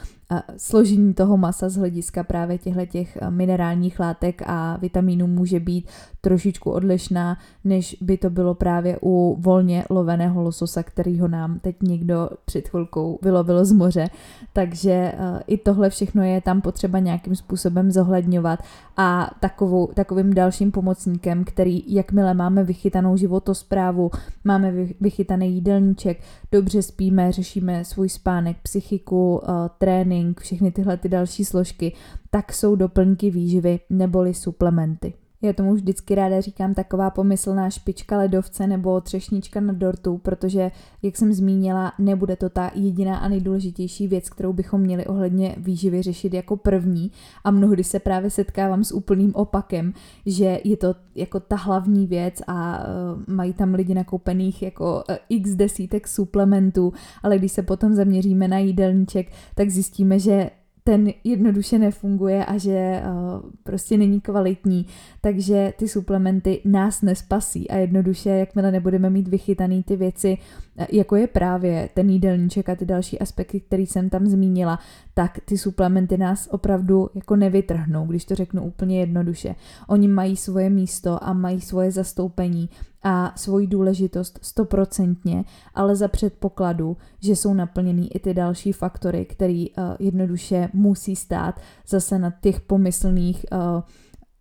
složení 0.57 1.15
toho 1.15 1.37
masa 1.37 1.69
z 1.69 1.77
hlediska 1.77 2.25
právě 2.25 2.59
těchto 2.59 2.87
těch 2.87 3.19
minerálních 3.31 4.01
látek 4.01 4.43
a 4.47 4.77
vitamínů 4.77 5.27
může 5.27 5.61
být 5.61 5.89
trošičku 6.21 6.71
odlišná, 6.71 7.39
než 7.65 7.97
by 8.01 8.19
to 8.19 8.31
bylo 8.31 8.55
právě 8.55 8.99
u 9.03 9.37
volně 9.41 9.85
loveného 9.91 10.43
lososa, 10.43 10.83
kterýho 10.83 11.29
nám 11.29 11.59
teď 11.59 11.77
někdo 11.83 12.31
před 12.45 12.69
chvilkou 12.69 13.19
vylovil 13.23 13.65
z 13.65 13.73
moře. 13.73 14.09
Takže 14.53 15.13
i 15.47 15.59
tohle 15.59 15.91
všechno 15.91 16.23
je 16.23 16.41
tam 16.41 16.61
potřeba 16.61 16.99
nějakým 16.99 17.37
způsobem 17.37 17.60
zohledňovat 17.91 18.61
a 18.97 19.31
takovou, 19.41 19.87
takovým 19.87 20.35
dalším 20.35 20.73
pomocníkem, 20.73 21.45
který 21.45 21.95
jakmile 21.95 22.35
máme 22.35 22.65
vychytanou 22.65 23.17
životosprávu, 23.17 24.11
máme 24.45 24.73
vychytaný 25.01 25.55
jídelníček, 25.55 26.23
dobře 26.53 26.83
spíme, 26.83 27.33
řešíme 27.33 27.85
svůj 27.85 28.09
spánek, 28.09 28.57
psychiku, 28.63 29.43
trénink, 29.79 30.01
trénink, 30.11 30.41
všechny 30.41 30.73
tyhle 30.73 30.97
ty 30.97 31.09
další 31.09 31.45
složky, 31.45 31.93
tak 32.31 32.53
jsou 32.53 32.77
doplňky 32.77 33.31
výživy 33.31 33.81
neboli 33.91 34.35
suplementy. 34.35 35.15
Já 35.43 35.53
tomu 35.53 35.75
vždycky 35.75 36.15
ráda 36.15 36.41
říkám 36.41 36.75
taková 36.75 37.11
pomyslná 37.11 37.71
špička 37.71 38.19
ledovce 38.19 38.67
nebo 38.67 39.01
třešnička 39.01 39.61
na 39.61 39.73
dortu, 39.73 40.19
protože, 40.19 40.71
jak 41.03 41.17
jsem 41.17 41.33
zmínila, 41.33 41.93
nebude 41.99 42.37
to 42.37 42.49
ta 42.49 42.71
jediná 42.75 43.17
a 43.17 43.29
nejdůležitější 43.29 44.09
věc, 44.09 44.31
kterou 44.31 44.53
bychom 44.53 44.81
měli 44.81 45.07
ohledně 45.07 45.55
výživy 45.59 46.03
řešit 46.03 46.35
jako 46.35 46.57
první. 46.57 47.11
A 47.45 47.51
mnohdy 47.51 47.85
se 47.85 47.99
právě 47.99 48.31
setkávám 48.31 48.85
s 48.85 48.93
úplným 48.93 49.35
opakem, 49.35 49.93
že 50.27 50.61
je 50.65 50.77
to 50.77 50.95
jako 51.15 51.41
ta 51.41 51.57
hlavní 51.57 52.07
věc 52.07 52.35
a 52.47 52.79
uh, 52.79 53.35
mají 53.35 53.53
tam 53.53 53.75
lidi 53.75 53.95
nakoupených 53.95 54.63
jako 54.63 55.05
uh, 55.09 55.17
x 55.29 55.51
desítek 55.51 56.09
suplementů, 56.09 56.93
ale 57.23 57.39
když 57.39 57.53
se 57.53 57.63
potom 57.63 57.95
zaměříme 57.95 58.49
na 58.49 58.59
jídelníček, 58.59 59.33
tak 59.55 59.71
zjistíme, 59.71 60.19
že 60.19 60.51
ten 60.91 61.13
jednoduše 61.25 61.79
nefunguje 61.79 62.45
a 62.45 62.59
že 62.59 63.03
uh, 63.05 63.51
prostě 63.63 63.97
není 63.97 64.21
kvalitní, 64.21 64.87
takže 65.21 65.73
ty 65.77 65.89
suplementy 65.89 66.61
nás 66.65 67.03
nespasí 67.03 67.71
a 67.71 67.77
jednoduše, 67.77 68.31
jakmile 68.31 68.73
nebudeme 68.73 69.11
mít 69.11 69.29
vychytaný 69.29 69.83
ty 69.83 69.97
věci, 69.97 70.39
eh, 70.79 70.87
jako 70.93 71.17
je 71.17 71.27
právě 71.27 71.89
ten 71.95 72.11
jídelníček 72.11 72.69
a 72.69 72.77
ty 72.77 72.85
další 72.85 73.19
aspekty, 73.19 73.61
které 73.61 73.83
jsem 73.83 74.11
tam 74.11 74.27
zmínila, 74.27 74.79
tak 75.21 75.41
ty 75.45 75.59
suplementy 75.59 76.19
nás 76.19 76.49
opravdu 76.51 77.11
jako 77.15 77.37
nevytrhnou, 77.37 78.07
když 78.07 78.25
to 78.25 78.35
řeknu 78.35 78.63
úplně 78.63 79.01
jednoduše. 79.01 79.55
Oni 79.89 80.09
mají 80.09 80.37
svoje 80.37 80.71
místo 80.71 81.25
a 81.25 81.33
mají 81.33 81.61
svoje 81.61 81.93
zastoupení 81.93 82.69
a 83.03 83.33
svoji 83.37 83.67
důležitost 83.67 84.39
stoprocentně, 84.43 85.45
ale 85.75 85.97
za 85.97 86.09
předpokladu, 86.09 86.97
že 87.19 87.37
jsou 87.37 87.55
naplněný 87.55 88.17
i 88.17 88.19
ty 88.19 88.35
další 88.35 88.73
faktory, 88.73 89.25
který 89.25 89.71
uh, 89.71 89.85
jednoduše 89.99 90.69
musí 90.73 91.17
stát 91.17 91.61
zase 91.89 92.19
na 92.19 92.33
těch 92.41 92.61
pomyslných 92.61 93.47
uh, 93.53 93.83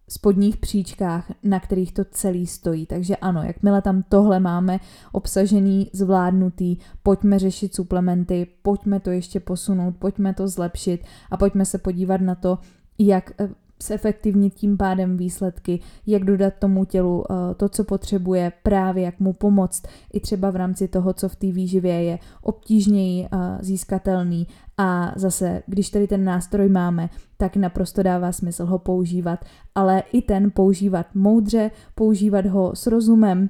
spodních 0.10 0.58
příčkách, 0.58 1.32
na 1.44 1.60
kterých 1.60 1.94
to 1.94 2.04
celý 2.12 2.48
stojí. 2.48 2.86
Takže 2.86 3.16
ano, 3.16 3.44
jakmile 3.44 3.82
tam 3.82 4.04
tohle 4.10 4.40
máme 4.40 4.80
obsažený, 5.12 5.90
zvládnutý, 5.94 6.78
pojďme 7.04 7.40
řešit 7.40 7.76
suplementy, 7.76 8.48
pojďme 8.62 9.00
to 9.00 9.12
ještě 9.12 9.40
posunout, 9.40 9.96
pojďme 10.00 10.34
to 10.34 10.48
zlepšit 10.48 11.06
a 11.32 11.38
pojďme 11.38 11.66
se 11.66 11.78
podívat 11.78 12.22
na 12.22 12.36
to, 12.36 12.58
jak 13.00 13.32
eh, 13.42 13.50
zefektivnit 13.84 14.54
tím 14.54 14.78
pádem 14.78 15.18
výsledky, 15.18 15.80
jak 16.08 16.24
dodat 16.24 16.54
tomu 16.60 16.86
tělu 16.86 17.24
eh, 17.30 17.56
to, 17.56 17.70
co 17.70 17.84
potřebuje, 17.84 18.52
právě 18.64 19.04
jak 19.04 19.20
mu 19.20 19.34
pomoct, 19.34 19.88
i 20.14 20.20
třeba 20.20 20.52
v 20.52 20.56
rámci 20.56 20.88
toho, 20.88 21.14
co 21.14 21.30
v 21.30 21.36
té 21.36 21.48
výživě 21.52 22.04
je 22.04 22.20
obtížněji 22.42 23.26
eh, 23.26 23.58
získatelný. 23.62 24.48
A 24.78 25.14
zase, 25.16 25.64
když 25.66 25.90
tady 25.90 26.08
ten 26.08 26.24
nástroj 26.24 26.70
máme, 26.70 27.10
tak 27.38 27.56
naprosto 27.56 28.04
dává 28.04 28.32
smysl 28.32 28.66
ho 28.66 28.80
používat, 28.80 29.46
ale 29.76 30.04
i 30.12 30.22
ten 30.22 30.52
používat 30.52 31.06
moudře, 31.16 31.72
používat 31.96 32.46
ho 32.46 32.76
s 32.76 32.88
rozumem, 32.88 33.50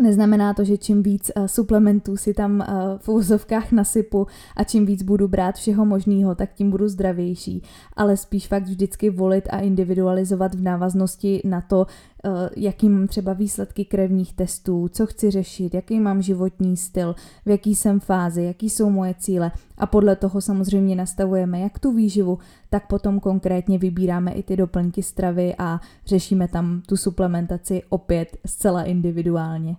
Neznamená 0.00 0.54
to, 0.54 0.64
že 0.64 0.78
čím 0.78 1.02
víc 1.02 1.30
uh, 1.36 1.46
suplementů 1.46 2.16
si 2.16 2.34
tam 2.34 2.60
uh, 2.60 2.64
v 2.98 3.08
úzovkách 3.08 3.72
nasypu 3.72 4.26
a 4.56 4.64
čím 4.64 4.86
víc 4.86 5.02
budu 5.02 5.28
brát 5.28 5.54
všeho 5.54 5.84
možného, 5.84 6.34
tak 6.34 6.54
tím 6.54 6.70
budu 6.70 6.88
zdravější, 6.88 7.62
ale 7.96 8.16
spíš 8.16 8.48
fakt 8.48 8.62
vždycky 8.62 9.10
volit 9.10 9.48
a 9.50 9.58
individualizovat 9.58 10.54
v 10.54 10.62
návaznosti 10.62 11.42
na 11.44 11.60
to, 11.60 11.78
uh, 11.78 12.32
jaký 12.56 12.88
mám 12.88 13.06
třeba 13.06 13.32
výsledky 13.32 13.84
krevních 13.84 14.32
testů, 14.34 14.88
co 14.88 15.06
chci 15.06 15.30
řešit, 15.30 15.74
jaký 15.74 16.00
mám 16.00 16.22
životní 16.22 16.76
styl, 16.76 17.14
v 17.46 17.50
jaký 17.50 17.74
jsem 17.74 18.00
fázi, 18.00 18.42
jaký 18.42 18.70
jsou 18.70 18.90
moje 18.90 19.14
cíle 19.18 19.52
a 19.78 19.86
podle 19.86 20.16
toho 20.16 20.40
samozřejmě 20.40 20.96
nastavujeme 20.96 21.60
jak 21.60 21.78
tu 21.78 21.92
výživu, 21.92 22.38
tak 22.70 22.86
potom 22.86 23.20
konkrétně 23.20 23.78
vybíráme 23.78 24.32
i 24.32 24.42
ty 24.42 24.56
doplňky 24.56 25.02
stravy 25.02 25.54
a 25.58 25.80
řešíme 26.06 26.48
tam 26.48 26.82
tu 26.86 26.96
suplementaci 26.96 27.82
opět 27.88 28.36
zcela 28.46 28.82
individuálně. 28.82 29.76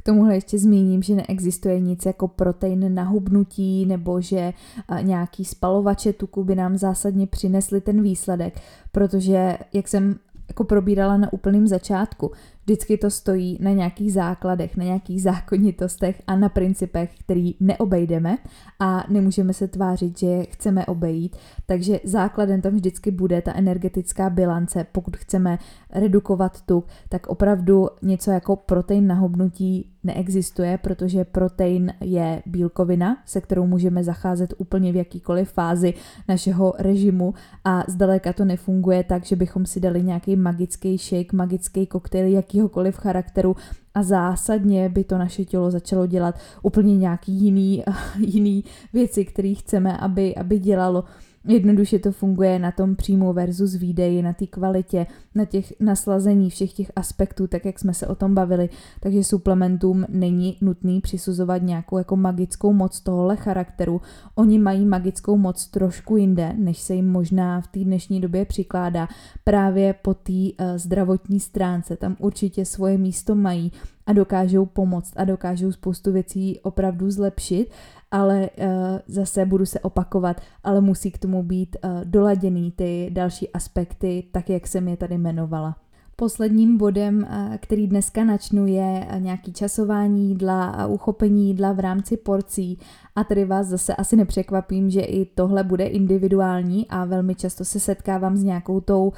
K 0.00 0.02
tomuhle 0.02 0.34
ještě 0.34 0.58
zmíním, 0.58 1.02
že 1.02 1.14
neexistuje 1.14 1.80
nic 1.80 2.06
jako 2.06 2.28
protein 2.28 2.94
na 2.94 3.04
hubnutí 3.04 3.86
nebo 3.86 4.20
že 4.20 4.52
nějaký 5.02 5.44
spalovače 5.44 6.12
tuku 6.12 6.44
by 6.44 6.54
nám 6.54 6.78
zásadně 6.78 7.26
přinesli 7.26 7.80
ten 7.80 8.02
výsledek, 8.02 8.60
protože, 8.92 9.58
jak 9.72 9.88
jsem 9.88 10.14
jako 10.48 10.64
probírala 10.64 11.16
na 11.16 11.32
úplném 11.32 11.68
začátku. 11.68 12.30
Vždycky 12.64 12.98
to 12.98 13.10
stojí 13.10 13.58
na 13.60 13.70
nějakých 13.70 14.12
základech, 14.12 14.76
na 14.76 14.84
nějakých 14.84 15.22
zákonitostech 15.22 16.22
a 16.26 16.36
na 16.36 16.48
principech, 16.48 17.10
který 17.18 17.54
neobejdeme 17.60 18.38
a 18.78 19.04
nemůžeme 19.08 19.52
se 19.52 19.68
tvářit, 19.68 20.18
že 20.18 20.44
chceme 20.44 20.86
obejít. 20.86 21.36
Takže 21.66 22.00
základem 22.04 22.60
tam 22.60 22.74
vždycky 22.74 23.10
bude 23.10 23.42
ta 23.42 23.54
energetická 23.54 24.30
bilance. 24.30 24.86
Pokud 24.92 25.16
chceme 25.16 25.58
redukovat 25.90 26.62
tuk, 26.62 26.86
tak 27.08 27.26
opravdu 27.26 27.88
něco 28.02 28.30
jako 28.30 28.56
protein 28.56 29.06
na 29.06 29.14
hubnutí 29.14 29.92
neexistuje, 30.04 30.78
protože 30.78 31.24
protein 31.24 31.92
je 32.00 32.42
bílkovina, 32.46 33.22
se 33.26 33.40
kterou 33.40 33.66
můžeme 33.66 34.04
zacházet 34.04 34.54
úplně 34.58 34.92
v 34.92 34.96
jakýkoliv 34.96 35.50
fázi 35.50 35.94
našeho 36.28 36.74
režimu 36.78 37.34
a 37.64 37.84
zdaleka 37.88 38.32
to 38.32 38.44
nefunguje 38.44 39.04
tak, 39.04 39.24
že 39.24 39.36
bychom 39.36 39.66
si 39.66 39.80
dali 39.80 40.02
nějaký 40.02 40.36
magický 40.36 40.98
shake, 40.98 41.32
magický 41.32 41.86
koktejl 41.86 42.26
jakýhokoliv 42.26 42.96
charakteru 42.96 43.56
a 43.94 44.02
zásadně 44.02 44.88
by 44.88 45.04
to 45.04 45.18
naše 45.18 45.44
tělo 45.44 45.70
začalo 45.70 46.06
dělat 46.06 46.34
úplně 46.62 46.96
nějaký 46.96 47.32
jiný, 47.32 47.84
jiný 48.18 48.64
věci, 48.92 49.24
které 49.24 49.54
chceme, 49.54 49.96
aby, 49.96 50.34
aby 50.34 50.58
dělalo. 50.58 51.04
Jednoduše 51.44 51.98
to 51.98 52.12
funguje 52.12 52.58
na 52.58 52.70
tom 52.70 52.96
příjmu 52.96 53.32
versus 53.32 53.74
výdeji, 53.74 54.22
na 54.22 54.32
té 54.32 54.46
kvalitě, 54.46 55.06
na 55.34 55.44
těch 55.44 55.72
naslazení 55.80 56.50
všech 56.50 56.72
těch 56.72 56.92
aspektů, 56.96 57.46
tak 57.46 57.64
jak 57.64 57.78
jsme 57.78 57.94
se 57.94 58.06
o 58.06 58.14
tom 58.14 58.34
bavili. 58.34 58.68
Takže 59.00 59.24
suplementům 59.24 60.04
není 60.08 60.56
nutný 60.60 61.00
přisuzovat 61.00 61.62
nějakou 61.62 61.98
jako 61.98 62.16
magickou 62.16 62.72
moc 62.72 63.00
tohohle 63.00 63.36
charakteru. 63.36 64.00
Oni 64.34 64.58
mají 64.58 64.86
magickou 64.86 65.36
moc 65.36 65.66
trošku 65.66 66.16
jinde, 66.16 66.52
než 66.56 66.78
se 66.78 66.94
jim 66.94 67.08
možná 67.08 67.60
v 67.60 67.66
té 67.66 67.80
dnešní 67.80 68.20
době 68.20 68.44
přikládá. 68.44 69.08
Právě 69.44 69.94
po 70.02 70.14
té 70.14 70.32
uh, 70.32 70.76
zdravotní 70.76 71.40
stránce 71.40 71.96
tam 71.96 72.16
určitě 72.18 72.64
svoje 72.64 72.98
místo 72.98 73.34
mají 73.34 73.72
a 74.10 74.12
dokážou 74.12 74.66
pomoct 74.66 75.12
a 75.16 75.24
dokážou 75.24 75.72
spoustu 75.72 76.12
věcí 76.12 76.60
opravdu 76.60 77.10
zlepšit 77.10 77.70
ale 78.10 78.50
uh, 78.58 78.66
zase 79.06 79.46
budu 79.46 79.66
se 79.66 79.80
opakovat, 79.80 80.40
ale 80.64 80.80
musí 80.80 81.10
k 81.10 81.18
tomu 81.18 81.42
být 81.42 81.76
uh, 81.84 81.90
doladěný 82.04 82.72
ty 82.72 83.10
další 83.12 83.52
aspekty, 83.52 84.24
tak 84.32 84.50
jak 84.50 84.66
jsem 84.66 84.88
je 84.88 84.96
tady 84.96 85.14
jmenovala. 85.14 85.76
Posledním 86.16 86.76
bodem, 86.76 87.26
eh, 87.30 87.58
který 87.62 87.86
dneska 87.86 88.24
načnu, 88.24 88.66
je 88.66 89.06
nějaký 89.18 89.52
časování 89.52 90.28
jídla 90.28 90.64
a 90.64 90.86
uchopení 90.86 91.48
jídla 91.48 91.72
v 91.72 91.80
rámci 91.80 92.16
porcí. 92.16 92.78
A 93.16 93.24
tady 93.24 93.44
vás 93.44 93.66
zase 93.66 93.96
asi 93.96 94.16
nepřekvapím, 94.16 94.90
že 94.90 95.00
i 95.00 95.24
tohle 95.24 95.64
bude 95.64 95.84
individuální 95.84 96.86
a 96.88 97.04
velmi 97.04 97.34
často 97.34 97.64
se 97.64 97.80
setkávám 97.80 98.36
s 98.36 98.44
nějakou 98.44 98.80
tou 98.80 99.12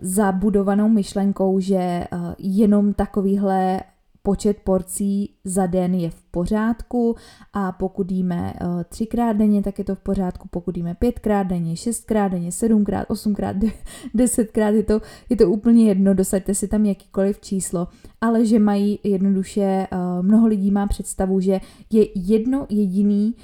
zabudovanou 0.00 0.88
myšlenkou, 0.88 1.60
že 1.60 2.04
jenom 2.38 2.94
takovýhle 2.94 3.80
počet 4.26 4.56
porcí 4.64 5.30
za 5.44 5.66
den 5.66 5.94
je 5.94 6.10
v 6.10 6.22
pořádku 6.30 7.16
a 7.52 7.72
pokud 7.72 8.10
jíme 8.10 8.52
eh, 8.54 8.84
třikrát 8.84 9.32
denně, 9.32 9.62
tak 9.62 9.78
je 9.78 9.84
to 9.84 9.94
v 9.94 9.98
pořádku, 9.98 10.48
pokud 10.50 10.76
jíme 10.76 10.94
pětkrát 10.94 11.46
denně, 11.46 11.76
šestkrát 11.76 12.28
denně, 12.28 12.52
sedmkrát, 12.52 13.10
osmkrát, 13.10 13.56
desetkrát, 14.14 14.74
je 14.74 14.82
to, 14.82 15.00
je 15.30 15.36
to 15.36 15.50
úplně 15.50 15.88
jedno, 15.88 16.14
dosaďte 16.14 16.54
si 16.54 16.68
tam 16.68 16.84
jakýkoliv 16.84 17.40
číslo, 17.40 17.88
ale 18.20 18.46
že 18.46 18.58
mají 18.58 18.98
jednoduše, 19.04 19.62
eh, 19.62 19.96
mnoho 20.22 20.46
lidí 20.46 20.70
má 20.70 20.86
představu, 20.86 21.40
že 21.40 21.60
je 21.90 22.06
jedno 22.14 22.66
jediný 22.68 23.34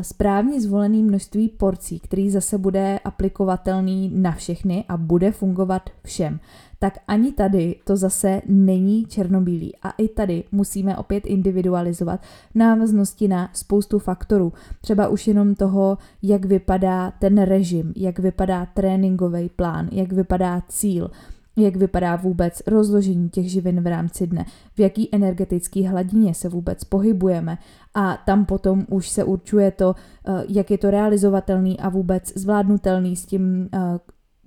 správně 0.00 0.60
zvolený 0.60 1.02
množství 1.02 1.48
porcí, 1.48 2.00
který 2.00 2.30
zase 2.30 2.58
bude 2.58 2.98
aplikovatelný 3.04 4.12
na 4.14 4.32
všechny 4.32 4.84
a 4.88 4.96
bude 4.96 5.32
fungovat 5.32 5.90
všem 6.04 6.40
tak 6.82 6.98
ani 7.08 7.32
tady 7.32 7.76
to 7.84 7.96
zase 7.96 8.42
není 8.46 9.04
černobílý. 9.04 9.72
A 9.82 9.90
i 9.90 10.08
tady 10.08 10.44
musíme 10.52 10.96
opět 10.96 11.26
individualizovat 11.26 12.20
návaznosti 12.54 13.28
na 13.28 13.50
spoustu 13.52 13.98
faktorů. 13.98 14.52
Třeba 14.80 15.08
už 15.08 15.26
jenom 15.26 15.54
toho, 15.54 15.98
jak 16.22 16.44
vypadá 16.44 17.10
ten 17.10 17.42
režim, 17.42 17.92
jak 17.96 18.18
vypadá 18.18 18.66
tréninkový 18.66 19.48
plán, 19.48 19.88
jak 19.92 20.12
vypadá 20.12 20.62
cíl, 20.68 21.10
jak 21.56 21.76
vypadá 21.76 22.16
vůbec 22.16 22.62
rozložení 22.66 23.30
těch 23.30 23.50
živin 23.50 23.80
v 23.80 23.86
rámci 23.86 24.26
dne, 24.26 24.44
v 24.74 24.78
jaký 24.78 25.14
energetický 25.14 25.86
hladině 25.86 26.34
se 26.34 26.48
vůbec 26.48 26.84
pohybujeme 26.84 27.58
a 27.94 28.18
tam 28.26 28.44
potom 28.44 28.86
už 28.90 29.08
se 29.08 29.24
určuje 29.24 29.70
to, 29.70 29.94
eh, 30.28 30.44
jak 30.48 30.70
je 30.70 30.78
to 30.78 30.90
realizovatelný 30.90 31.80
a 31.80 31.88
vůbec 31.88 32.32
zvládnutelný 32.36 33.16
s 33.16 33.26
tím 33.26 33.68
eh, 33.74 33.78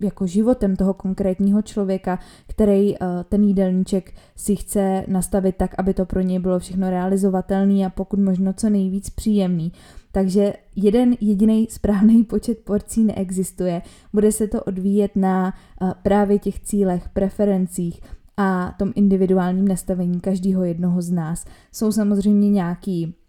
jako 0.04 0.28
životem 0.28 0.76
toho 0.76 0.94
konkrétního 0.94 1.62
člověka, 1.62 2.20
který 2.48 2.92
uh, 2.92 3.08
ten 3.30 3.44
jídelníček 3.44 4.14
si 4.36 4.56
chce 4.56 5.04
nastavit 5.08 5.56
tak, 5.56 5.76
aby 5.78 5.94
to 5.94 6.06
pro 6.06 6.22
něj 6.22 6.40
bylo 6.40 6.60
všechno 6.60 6.90
realizovatelný 6.90 7.86
a 7.86 7.90
pokud 7.90 8.20
možno 8.20 8.54
co 8.54 8.70
nejvíc 8.70 9.10
příjemný. 9.10 9.72
Takže 10.12 10.54
jeden 10.76 11.16
jediný 11.22 11.68
správný 11.70 12.24
počet 12.30 12.60
porcí 12.60 13.04
neexistuje. 13.04 13.82
Bude 14.14 14.32
se 14.32 14.48
to 14.48 14.64
odvíjet 14.64 15.16
na 15.16 15.54
uh, 15.82 15.92
právě 16.04 16.40
těch 16.40 16.60
cílech, 16.60 17.10
preferencích, 17.10 18.02
a 18.38 18.76
tom 18.80 18.92
individuálním 18.96 19.68
nastavení 19.68 20.20
každého 20.20 20.64
jednoho 20.64 21.02
z 21.02 21.12
nás. 21.12 21.46
Jsou 21.72 21.92
samozřejmě 21.92 22.50
nějaký 22.50 23.14
Eh, 23.14 23.23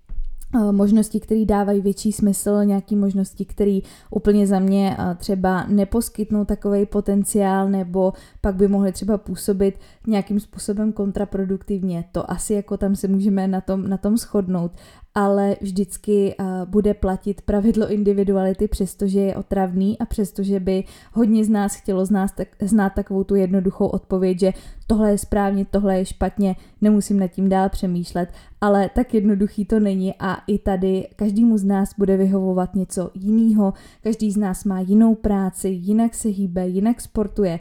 možnosti, 0.72 1.20
které 1.20 1.44
dávají 1.44 1.80
větší 1.80 2.12
smysl, 2.12 2.64
nějaké 2.64 2.96
možnosti, 2.96 3.44
které 3.44 3.78
úplně 4.10 4.46
za 4.46 4.58
mě 4.58 4.96
eh, 4.98 5.14
třeba 5.14 5.66
neposkytnou 5.68 6.44
takový 6.44 6.86
potenciál, 6.86 7.68
nebo 7.68 8.12
pak 8.40 8.54
by 8.54 8.68
mohly 8.68 8.92
třeba 8.92 9.18
působit 9.18 9.78
nějakým 10.06 10.40
způsobem 10.40 10.92
kontraproduktivně. 10.92 12.04
To 12.12 12.30
asi 12.30 12.54
jako 12.54 12.76
tam 12.76 12.96
se 12.96 13.08
můžeme 13.08 13.48
na 13.48 13.60
tom, 13.60 13.88
na 13.88 13.96
tom 13.96 14.16
shodnout, 14.16 14.72
ale 15.14 15.57
vždycky 15.61 16.35
uh, 16.38 16.46
bude 16.64 16.94
platit 16.94 17.40
pravidlo 17.40 17.90
individuality, 17.90 18.68
přestože 18.68 19.20
je 19.20 19.37
otravný 19.37 19.98
a 19.98 20.07
přestože 20.07 20.61
by 20.61 20.85
hodně 21.12 21.44
z 21.44 21.48
nás 21.48 21.74
chtělo 21.74 22.07
znát, 22.07 22.31
tak, 22.37 22.48
znát 22.61 22.92
takovou 22.94 23.24
tu 23.24 23.35
jednoduchou 23.35 23.87
odpověď, 23.87 24.40
že 24.40 24.53
tohle 24.87 25.11
je 25.11 25.18
správně, 25.18 25.64
tohle 25.70 25.98
je 25.98 26.05
špatně, 26.05 26.57
nemusím 26.81 27.18
nad 27.18 27.29
tím 27.29 27.48
dál 27.48 27.68
přemýšlet, 27.68 28.29
ale 28.61 28.90
tak 28.94 29.14
jednoduchý 29.14 29.64
to 29.64 29.81
není 29.81 30.14
a 30.18 30.35
i 30.46 30.59
tady 30.59 31.09
každému 31.16 31.59
z 31.59 31.64
nás 31.64 31.90
bude 31.98 32.16
vyhovovat 32.16 32.74
něco 32.74 33.11
jiného, 33.14 33.72
každý 34.03 34.31
z 34.31 34.37
nás 34.37 34.64
má 34.64 34.81
jinou 34.81 35.14
práci, 35.14 35.68
jinak 35.68 36.14
se 36.14 36.29
hýbe, 36.29 36.68
jinak 36.68 37.00
sportuje, 37.00 37.61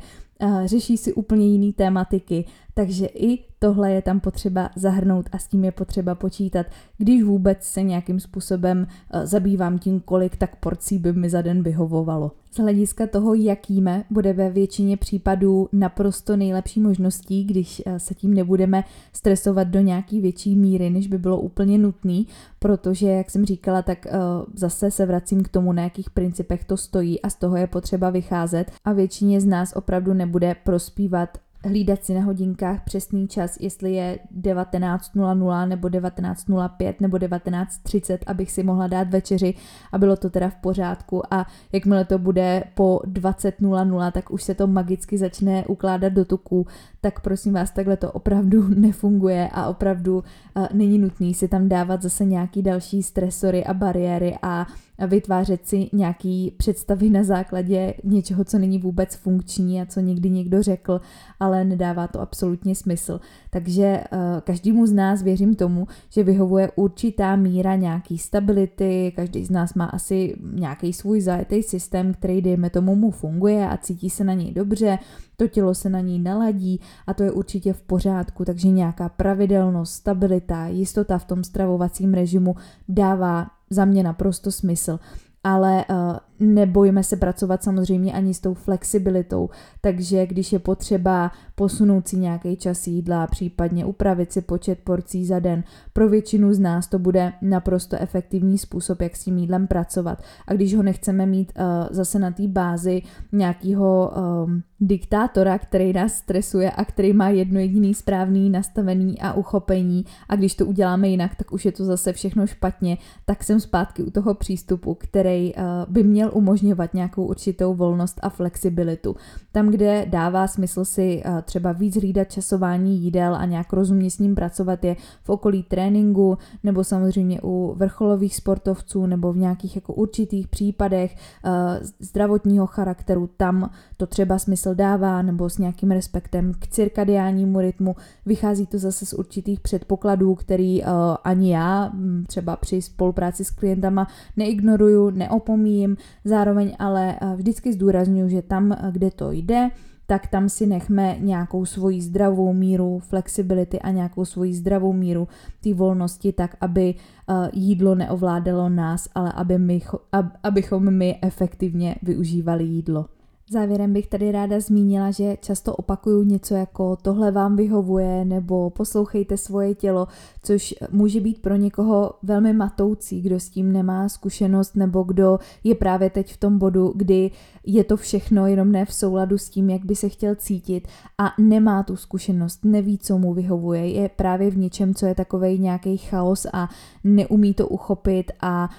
řeší 0.65 0.97
si 0.97 1.13
úplně 1.13 1.47
jiný 1.47 1.73
tématiky, 1.73 2.45
takže 2.73 3.05
i 3.05 3.39
tohle 3.59 3.91
je 3.91 4.01
tam 4.01 4.19
potřeba 4.19 4.69
zahrnout 4.75 5.29
a 5.31 5.37
s 5.37 5.47
tím 5.47 5.65
je 5.65 5.71
potřeba 5.71 6.15
počítat, 6.15 6.65
když 6.97 7.23
vůbec 7.23 7.63
se 7.63 7.83
nějakým 7.83 8.19
způsobem 8.19 8.87
eh, 9.13 9.27
zabývám 9.27 9.79
tím, 9.79 9.99
kolik 9.99 10.35
tak 10.35 10.55
porcí 10.55 10.99
by 10.99 11.13
mi 11.13 11.29
za 11.29 11.41
den 11.41 11.63
vyhovovalo. 11.63 12.31
Z 12.51 12.57
hlediska 12.57 13.07
toho, 13.07 13.33
jak 13.33 13.69
jíme, 13.69 14.03
bude 14.09 14.33
ve 14.33 14.49
většině 14.49 14.97
případů 14.97 15.69
naprosto 15.71 16.37
nejlepší 16.37 16.79
možností, 16.79 17.43
když 17.43 17.81
eh, 17.85 17.99
se 17.99 18.13
tím 18.13 18.33
nebudeme 18.33 18.83
stresovat 19.13 19.67
do 19.67 19.79
nějaký 19.79 20.21
větší 20.21 20.55
míry, 20.55 20.89
než 20.89 21.07
by 21.07 21.17
bylo 21.17 21.39
úplně 21.39 21.77
nutný, 21.77 22.27
protože, 22.59 23.07
jak 23.07 23.29
jsem 23.29 23.45
říkala, 23.45 23.81
tak 23.81 24.05
eh, 24.05 24.11
zase 24.53 24.91
se 24.91 25.05
vracím 25.05 25.43
k 25.43 25.47
tomu, 25.47 25.73
na 25.73 25.83
jakých 25.83 26.09
principech 26.09 26.63
to 26.63 26.77
stojí 26.77 27.21
a 27.21 27.29
z 27.29 27.35
toho 27.35 27.57
je 27.57 27.67
potřeba 27.67 28.09
vycházet 28.09 28.71
a 28.85 28.93
většině 28.93 29.41
z 29.41 29.45
nás 29.45 29.73
opravdu 29.75 30.13
nebude 30.13 30.55
prospívat 30.63 31.37
hlídat 31.63 32.03
si 32.05 32.13
na 32.13 32.21
hodinkách 32.21 32.83
přesný 32.83 33.27
čas, 33.27 33.57
jestli 33.59 33.93
je 33.93 34.19
19.00 34.41 35.67
nebo 35.67 35.87
19.05 35.87 36.93
nebo 36.99 37.17
19.30, 37.17 38.17
abych 38.27 38.51
si 38.51 38.63
mohla 38.63 38.87
dát 38.87 39.09
večeři 39.09 39.53
a 39.91 39.97
bylo 39.97 40.15
to 40.15 40.29
teda 40.29 40.49
v 40.49 40.55
pořádku. 40.55 41.33
A 41.33 41.47
jakmile 41.71 42.05
to 42.05 42.19
bude 42.19 42.63
po 42.75 42.99
20.00, 43.05 44.11
tak 44.11 44.31
už 44.31 44.43
se 44.43 44.55
to 44.55 44.67
magicky 44.67 45.17
začne 45.17 45.65
ukládat 45.65 46.13
do 46.13 46.25
tuku, 46.25 46.67
tak 47.01 47.19
prosím 47.19 47.53
vás, 47.53 47.71
takhle 47.71 47.97
to 47.97 48.11
opravdu 48.11 48.67
nefunguje 48.75 49.49
a 49.51 49.67
opravdu 49.67 50.17
uh, 50.17 50.67
není 50.73 50.99
nutný 50.99 51.33
si 51.33 51.47
tam 51.47 51.69
dávat 51.69 52.01
zase 52.01 52.25
nějaký 52.25 52.61
další 52.61 53.03
stresory 53.03 53.65
a 53.65 53.73
bariéry 53.73 54.37
a 54.41 54.67
vytvářet 55.07 55.67
si 55.67 55.89
nějaký 55.93 56.51
představy 56.57 57.09
na 57.09 57.23
základě 57.23 57.93
něčeho, 58.03 58.43
co 58.43 58.59
není 58.59 58.79
vůbec 58.79 59.15
funkční 59.15 59.81
a 59.81 59.85
co 59.85 59.99
někdy 59.99 60.29
někdo 60.29 60.63
řekl, 60.63 61.01
ale 61.39 61.63
nedává 61.63 62.07
to 62.07 62.21
absolutně 62.21 62.75
smysl. 62.75 63.19
Takže 63.49 64.03
uh, 64.11 64.19
každému 64.41 64.87
z 64.87 64.91
nás 64.91 65.21
věřím 65.21 65.55
tomu, 65.55 65.87
že 66.09 66.23
vyhovuje 66.23 66.71
určitá 66.75 67.35
míra 67.35 67.75
nějaký 67.75 68.17
stability, 68.17 69.13
každý 69.15 69.45
z 69.45 69.49
nás 69.49 69.73
má 69.73 69.85
asi 69.85 70.35
nějaký 70.53 70.93
svůj 70.93 71.21
zajetý 71.21 71.63
systém, 71.63 72.13
který 72.13 72.41
dejme 72.41 72.69
tomu 72.69 72.95
mu 72.95 73.11
funguje 73.11 73.69
a 73.69 73.77
cítí 73.77 74.09
se 74.09 74.23
na 74.23 74.33
něj 74.33 74.53
dobře, 74.53 74.99
to 75.37 75.47
tělo 75.47 75.73
se 75.75 75.89
na 75.89 75.99
něj 75.99 76.19
naladí 76.19 76.79
a 77.07 77.13
to 77.13 77.23
je 77.23 77.31
určitě 77.31 77.73
v 77.73 77.81
pořádku, 77.81 78.45
takže 78.45 78.69
nějaká 78.69 79.09
pravidelnost, 79.09 79.93
stabilita, 79.93 80.67
jistota 80.67 81.17
v 81.17 81.25
tom 81.25 81.43
stravovacím 81.43 82.13
režimu 82.13 82.55
dává 82.89 83.47
za 83.73 83.85
mě 83.85 84.03
naprosto 84.03 84.51
smysl. 84.51 84.99
Ale 85.43 85.85
uh, 85.89 86.17
nebojíme 86.39 87.03
se 87.03 87.17
pracovat 87.17 87.63
samozřejmě 87.63 88.13
ani 88.13 88.33
s 88.33 88.39
tou 88.39 88.53
flexibilitou, 88.53 89.49
takže 89.81 90.25
když 90.25 90.53
je 90.53 90.59
potřeba 90.59 91.31
posunout 91.55 92.07
si 92.07 92.17
nějaký 92.17 92.55
čas 92.55 92.87
jídla, 92.87 93.27
případně 93.27 93.85
upravit 93.85 94.33
si 94.33 94.41
počet 94.41 94.79
porcí 94.83 95.25
za 95.25 95.39
den, 95.39 95.63
pro 95.93 96.09
většinu 96.09 96.53
z 96.53 96.59
nás 96.59 96.87
to 96.87 96.99
bude 96.99 97.33
naprosto 97.41 97.97
efektivní 97.99 98.57
způsob, 98.57 99.01
jak 99.01 99.15
s 99.15 99.23
tím 99.23 99.37
jídlem 99.37 99.67
pracovat. 99.67 100.23
A 100.47 100.53
když 100.53 100.75
ho 100.75 100.83
nechceme 100.83 101.25
mít 101.25 101.53
uh, 101.57 101.63
zase 101.91 102.19
na 102.19 102.31
té 102.31 102.47
bázi 102.47 103.01
nějakého 103.31 104.11
um, 104.45 104.63
diktátora, 104.79 105.59
který 105.59 105.93
nás 105.93 106.13
stresuje 106.13 106.71
a 106.71 106.85
který 106.85 107.13
má 107.13 107.29
jedno 107.29 107.59
jediný 107.59 107.93
správný 107.93 108.49
nastavený 108.49 109.21
a 109.21 109.33
uchopení 109.33 110.05
a 110.29 110.35
když 110.35 110.55
to 110.55 110.65
uděláme 110.65 111.07
jinak, 111.07 111.35
tak 111.35 111.53
už 111.53 111.65
je 111.65 111.71
to 111.71 111.85
zase 111.85 112.13
všechno 112.13 112.47
špatně, 112.47 112.97
tak 113.25 113.43
jsem 113.43 113.59
zpátky 113.59 114.03
u 114.03 114.11
toho 114.11 114.33
přístupu, 114.33 114.93
který 114.95 115.53
uh, 115.53 115.61
by 115.87 116.03
měl 116.03 116.31
umožňovat 116.33 116.93
nějakou 116.93 117.25
určitou 117.25 117.73
volnost 117.73 118.19
a 118.21 118.29
flexibilitu. 118.29 119.15
Tam, 119.51 119.67
kde 119.69 120.05
dává 120.09 120.47
smysl 120.47 120.85
si 120.85 121.23
uh, 121.25 121.41
třeba 121.41 121.71
víc 121.71 121.95
hlídat 121.95 122.31
časování 122.31 122.99
jídel 122.99 123.35
a 123.35 123.45
nějak 123.45 123.73
rozumně 123.73 124.11
s 124.11 124.19
ním 124.19 124.35
pracovat 124.35 124.83
je 124.83 124.95
v 125.23 125.29
okolí 125.29 125.63
tréninku 125.63 126.37
nebo 126.63 126.83
samozřejmě 126.83 127.41
u 127.43 127.75
vrcholových 127.77 128.35
sportovců 128.35 129.05
nebo 129.05 129.33
v 129.33 129.37
nějakých 129.37 129.75
jako 129.75 129.93
určitých 129.93 130.47
případech 130.47 131.15
uh, 131.45 131.51
zdravotního 131.99 132.67
charakteru, 132.67 133.29
tam 133.37 133.69
to 133.97 134.07
třeba 134.07 134.39
smysl 134.39 134.75
dává 134.75 135.21
nebo 135.21 135.49
s 135.49 135.57
nějakým 135.57 135.91
respektem 135.91 136.53
k 136.59 136.67
cirkadiálnímu 136.67 137.59
rytmu. 137.59 137.95
Vychází 138.25 138.67
to 138.67 138.79
zase 138.79 139.05
z 139.05 139.13
určitých 139.13 139.59
předpokladů, 139.59 140.35
který 140.35 140.81
uh, 140.81 140.87
ani 141.23 141.53
já 141.53 141.91
třeba 142.27 142.55
při 142.55 142.81
spolupráci 142.81 143.45
s 143.45 143.51
klientama 143.51 144.07
neignoruju, 144.37 145.09
neopomíjím, 145.09 145.97
zároveň 146.25 146.75
ale 146.79 147.15
uh, 147.21 147.33
vždycky 147.35 147.73
zdůraznuju, 147.73 148.29
že 148.29 148.41
tam, 148.41 148.75
kde 148.91 149.11
to 149.11 149.31
jde, 149.31 149.69
tak 150.07 150.27
tam 150.27 150.49
si 150.49 150.67
nechme 150.67 151.15
nějakou 151.19 151.65
svoji 151.65 152.01
zdravou 152.01 152.53
míru 152.53 152.99
flexibility 152.99 153.79
a 153.79 153.91
nějakou 153.91 154.25
svoji 154.25 154.53
zdravou 154.53 154.93
míru 154.93 155.27
té 155.63 155.73
volnosti, 155.73 156.33
tak 156.33 156.55
aby 156.61 156.95
uh, 157.29 157.47
jídlo 157.53 157.95
neovládalo 157.95 158.69
nás, 158.69 159.09
ale 159.15 159.31
aby 159.31 159.57
my, 159.57 159.81
ab, 160.11 160.25
abychom 160.43 160.93
my 160.93 161.19
efektivně 161.21 161.95
využívali 162.01 162.63
jídlo. 162.63 163.05
Závěrem 163.49 163.93
bych 163.93 164.07
tady 164.07 164.31
ráda 164.31 164.59
zmínila, 164.59 165.11
že 165.11 165.37
často 165.41 165.75
opakuju 165.75 166.23
něco 166.23 166.55
jako 166.55 166.95
tohle 166.95 167.31
vám 167.31 167.55
vyhovuje 167.55 168.25
nebo 168.25 168.69
poslouchejte 168.69 169.37
svoje 169.37 169.75
tělo, 169.75 170.07
což 170.43 170.75
může 170.91 171.21
být 171.21 171.41
pro 171.41 171.55
někoho 171.55 172.13
velmi 172.23 172.53
matoucí, 172.53 173.21
kdo 173.21 173.39
s 173.39 173.49
tím 173.49 173.71
nemá 173.71 174.09
zkušenost 174.09 174.75
nebo 174.75 175.03
kdo 175.03 175.39
je 175.63 175.75
právě 175.75 176.09
teď 176.09 176.33
v 176.33 176.37
tom 176.37 176.57
bodu, 176.57 176.93
kdy 176.95 177.31
je 177.65 177.83
to 177.83 177.97
všechno 177.97 178.47
jenom 178.47 178.71
ne 178.71 178.85
v 178.85 178.93
souladu 178.93 179.37
s 179.37 179.49
tím, 179.49 179.69
jak 179.69 179.85
by 179.85 179.95
se 179.95 180.09
chtěl 180.09 180.35
cítit 180.35 180.87
a 181.17 181.33
nemá 181.39 181.83
tu 181.83 181.95
zkušenost, 181.95 182.65
neví, 182.65 182.97
co 182.97 183.17
mu 183.17 183.33
vyhovuje, 183.33 183.87
je 183.87 184.09
právě 184.09 184.51
v 184.51 184.57
něčem, 184.57 184.95
co 184.95 185.05
je 185.05 185.15
takovej 185.15 185.59
nějaký 185.59 185.97
chaos 185.97 186.47
a 186.53 186.69
neumí 187.03 187.53
to 187.53 187.67
uchopit 187.67 188.31
a 188.41 188.69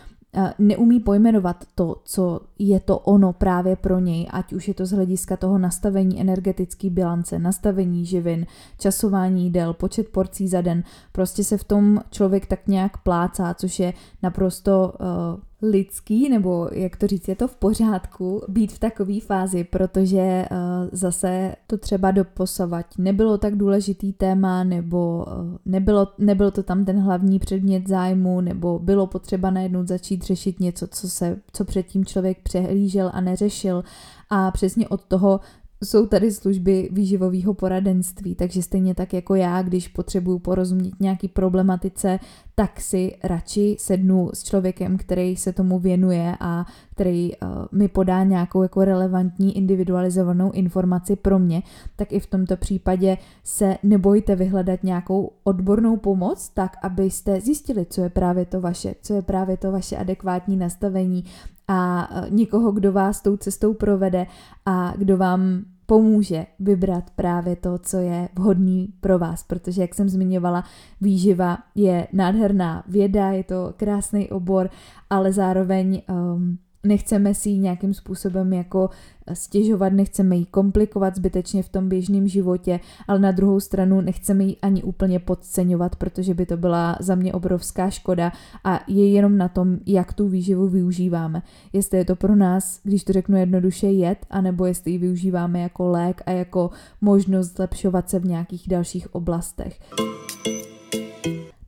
neumí 0.58 1.00
pojmenovat 1.00 1.64
to, 1.74 1.96
co 2.04 2.40
je 2.58 2.80
to 2.80 2.98
ono 2.98 3.32
právě 3.32 3.76
pro 3.76 3.98
něj, 3.98 4.28
ať 4.30 4.52
už 4.52 4.68
je 4.68 4.74
to 4.74 4.86
z 4.86 4.92
hlediska 4.92 5.36
toho 5.36 5.58
nastavení 5.58 6.20
energetické 6.20 6.90
bilance, 6.90 7.38
nastavení 7.38 8.06
živin, 8.06 8.46
časování 8.78 9.44
jídel, 9.44 9.74
počet 9.74 10.08
porcí 10.08 10.48
za 10.48 10.60
den. 10.60 10.82
Prostě 11.12 11.44
se 11.44 11.56
v 11.56 11.64
tom 11.64 12.00
člověk 12.10 12.46
tak 12.46 12.66
nějak 12.66 13.02
plácá, 13.02 13.54
což 13.54 13.78
je 13.78 13.92
naprosto 14.22 14.92
uh, 15.00 15.40
lidský, 15.70 16.28
nebo 16.28 16.68
jak 16.72 16.96
to 16.96 17.06
říct, 17.06 17.28
je 17.28 17.36
to 17.36 17.48
v 17.48 17.56
pořádku 17.56 18.42
být 18.48 18.72
v 18.72 18.78
takové 18.78 19.20
fázi, 19.20 19.64
protože 19.64 20.44
uh, 20.50 20.56
zase 20.92 21.54
to 21.66 21.78
třeba 21.78 22.10
doposavať 22.10 22.86
nebylo 22.98 23.38
tak 23.38 23.56
důležitý 23.56 24.12
téma, 24.12 24.64
nebo 24.64 25.26
uh, 25.26 25.56
nebylo, 25.66 26.08
nebyl 26.18 26.50
to 26.50 26.62
tam 26.62 26.84
ten 26.84 27.00
hlavní 27.00 27.38
předmět 27.38 27.88
zájmu, 27.88 28.40
nebo 28.40 28.78
bylo 28.78 29.06
potřeba 29.06 29.50
najednou 29.50 29.86
začít 29.86 30.22
řešit 30.22 30.60
něco, 30.60 30.86
co, 30.86 31.08
se, 31.10 31.36
co 31.52 31.64
předtím 31.64 32.04
člověk 32.04 32.38
přehlížel 32.42 33.10
a 33.14 33.20
neřešil. 33.20 33.84
A 34.30 34.50
přesně 34.50 34.88
od 34.88 35.04
toho 35.04 35.40
jsou 35.84 36.06
tady 36.06 36.32
služby 36.32 36.88
výživového 36.92 37.54
poradenství, 37.54 38.34
takže 38.34 38.62
stejně 38.62 38.94
tak 38.94 39.12
jako 39.12 39.34
já, 39.34 39.62
když 39.62 39.88
potřebuju 39.88 40.38
porozumět 40.38 41.00
nějaký 41.00 41.28
problematice, 41.28 42.18
tak 42.54 42.80
si 42.80 43.16
radši 43.24 43.76
sednu 43.78 44.30
s 44.34 44.42
člověkem, 44.42 44.98
který 44.98 45.36
se 45.36 45.52
tomu 45.52 45.78
věnuje 45.78 46.36
a 46.40 46.66
který 46.90 47.36
uh, 47.36 47.48
mi 47.72 47.88
podá 47.88 48.24
nějakou 48.24 48.62
jako 48.62 48.84
relevantní 48.84 49.56
individualizovanou 49.56 50.50
informaci 50.50 51.16
pro 51.16 51.38
mě, 51.38 51.62
tak 51.96 52.12
i 52.12 52.20
v 52.20 52.26
tomto 52.26 52.56
případě 52.56 53.18
se 53.44 53.78
nebojte 53.82 54.36
vyhledat 54.36 54.84
nějakou 54.84 55.32
odbornou 55.44 55.96
pomoc, 55.96 56.48
tak 56.48 56.76
abyste 56.82 57.40
zjistili, 57.40 57.86
co 57.90 58.00
je 58.00 58.10
právě 58.10 58.46
to 58.46 58.60
vaše, 58.60 58.94
co 59.02 59.14
je 59.14 59.22
právě 59.22 59.56
to 59.56 59.72
vaše 59.72 59.96
adekvátní 59.96 60.56
nastavení 60.56 61.24
a 61.68 62.08
uh, 62.10 62.30
někoho, 62.30 62.72
kdo 62.72 62.92
vás 62.92 63.22
tou 63.22 63.36
cestou 63.36 63.74
provede 63.74 64.26
a 64.66 64.94
kdo 64.96 65.16
vám 65.16 65.64
pomůže 65.86 66.46
vybrat 66.60 67.10
právě 67.16 67.56
to, 67.56 67.78
co 67.78 67.96
je 67.96 68.28
vhodný 68.34 68.94
pro 69.00 69.18
vás, 69.18 69.42
protože 69.42 69.82
jak 69.82 69.94
jsem 69.94 70.08
zmiňovala, 70.08 70.64
výživa 71.00 71.58
je 71.74 72.06
nádherná 72.12 72.84
věda, 72.88 73.30
je 73.30 73.44
to 73.44 73.72
krásný 73.76 74.30
obor, 74.30 74.70
ale 75.10 75.32
zároveň 75.32 76.02
um, 76.08 76.58
nechceme 76.84 77.34
si 77.34 77.48
ji 77.48 77.58
nějakým 77.58 77.94
způsobem 77.94 78.52
jako 78.52 78.90
stěžovat, 79.32 79.92
nechceme 79.92 80.36
ji 80.36 80.44
komplikovat 80.44 81.16
zbytečně 81.16 81.62
v 81.62 81.68
tom 81.68 81.88
běžném 81.88 82.28
životě, 82.28 82.80
ale 83.08 83.18
na 83.18 83.32
druhou 83.32 83.60
stranu 83.60 84.00
nechceme 84.00 84.44
ji 84.44 84.56
ani 84.62 84.82
úplně 84.82 85.18
podceňovat, 85.18 85.96
protože 85.96 86.34
by 86.34 86.46
to 86.46 86.56
byla 86.56 86.96
za 87.00 87.14
mě 87.14 87.32
obrovská 87.32 87.90
škoda 87.90 88.32
a 88.64 88.80
je 88.88 89.10
jenom 89.10 89.38
na 89.38 89.48
tom, 89.48 89.78
jak 89.86 90.12
tu 90.12 90.28
výživu 90.28 90.68
využíváme. 90.68 91.42
Jestli 91.72 91.98
je 91.98 92.04
to 92.04 92.16
pro 92.16 92.36
nás, 92.36 92.80
když 92.82 93.04
to 93.04 93.12
řeknu 93.12 93.36
jednoduše, 93.36 93.86
jed, 93.86 94.18
anebo 94.30 94.66
jestli 94.66 94.90
ji 94.90 94.98
využíváme 94.98 95.60
jako 95.60 95.90
lék 95.90 96.22
a 96.26 96.30
jako 96.30 96.70
možnost 97.00 97.56
zlepšovat 97.56 98.10
se 98.10 98.18
v 98.18 98.24
nějakých 98.24 98.68
dalších 98.68 99.14
oblastech. 99.14 99.80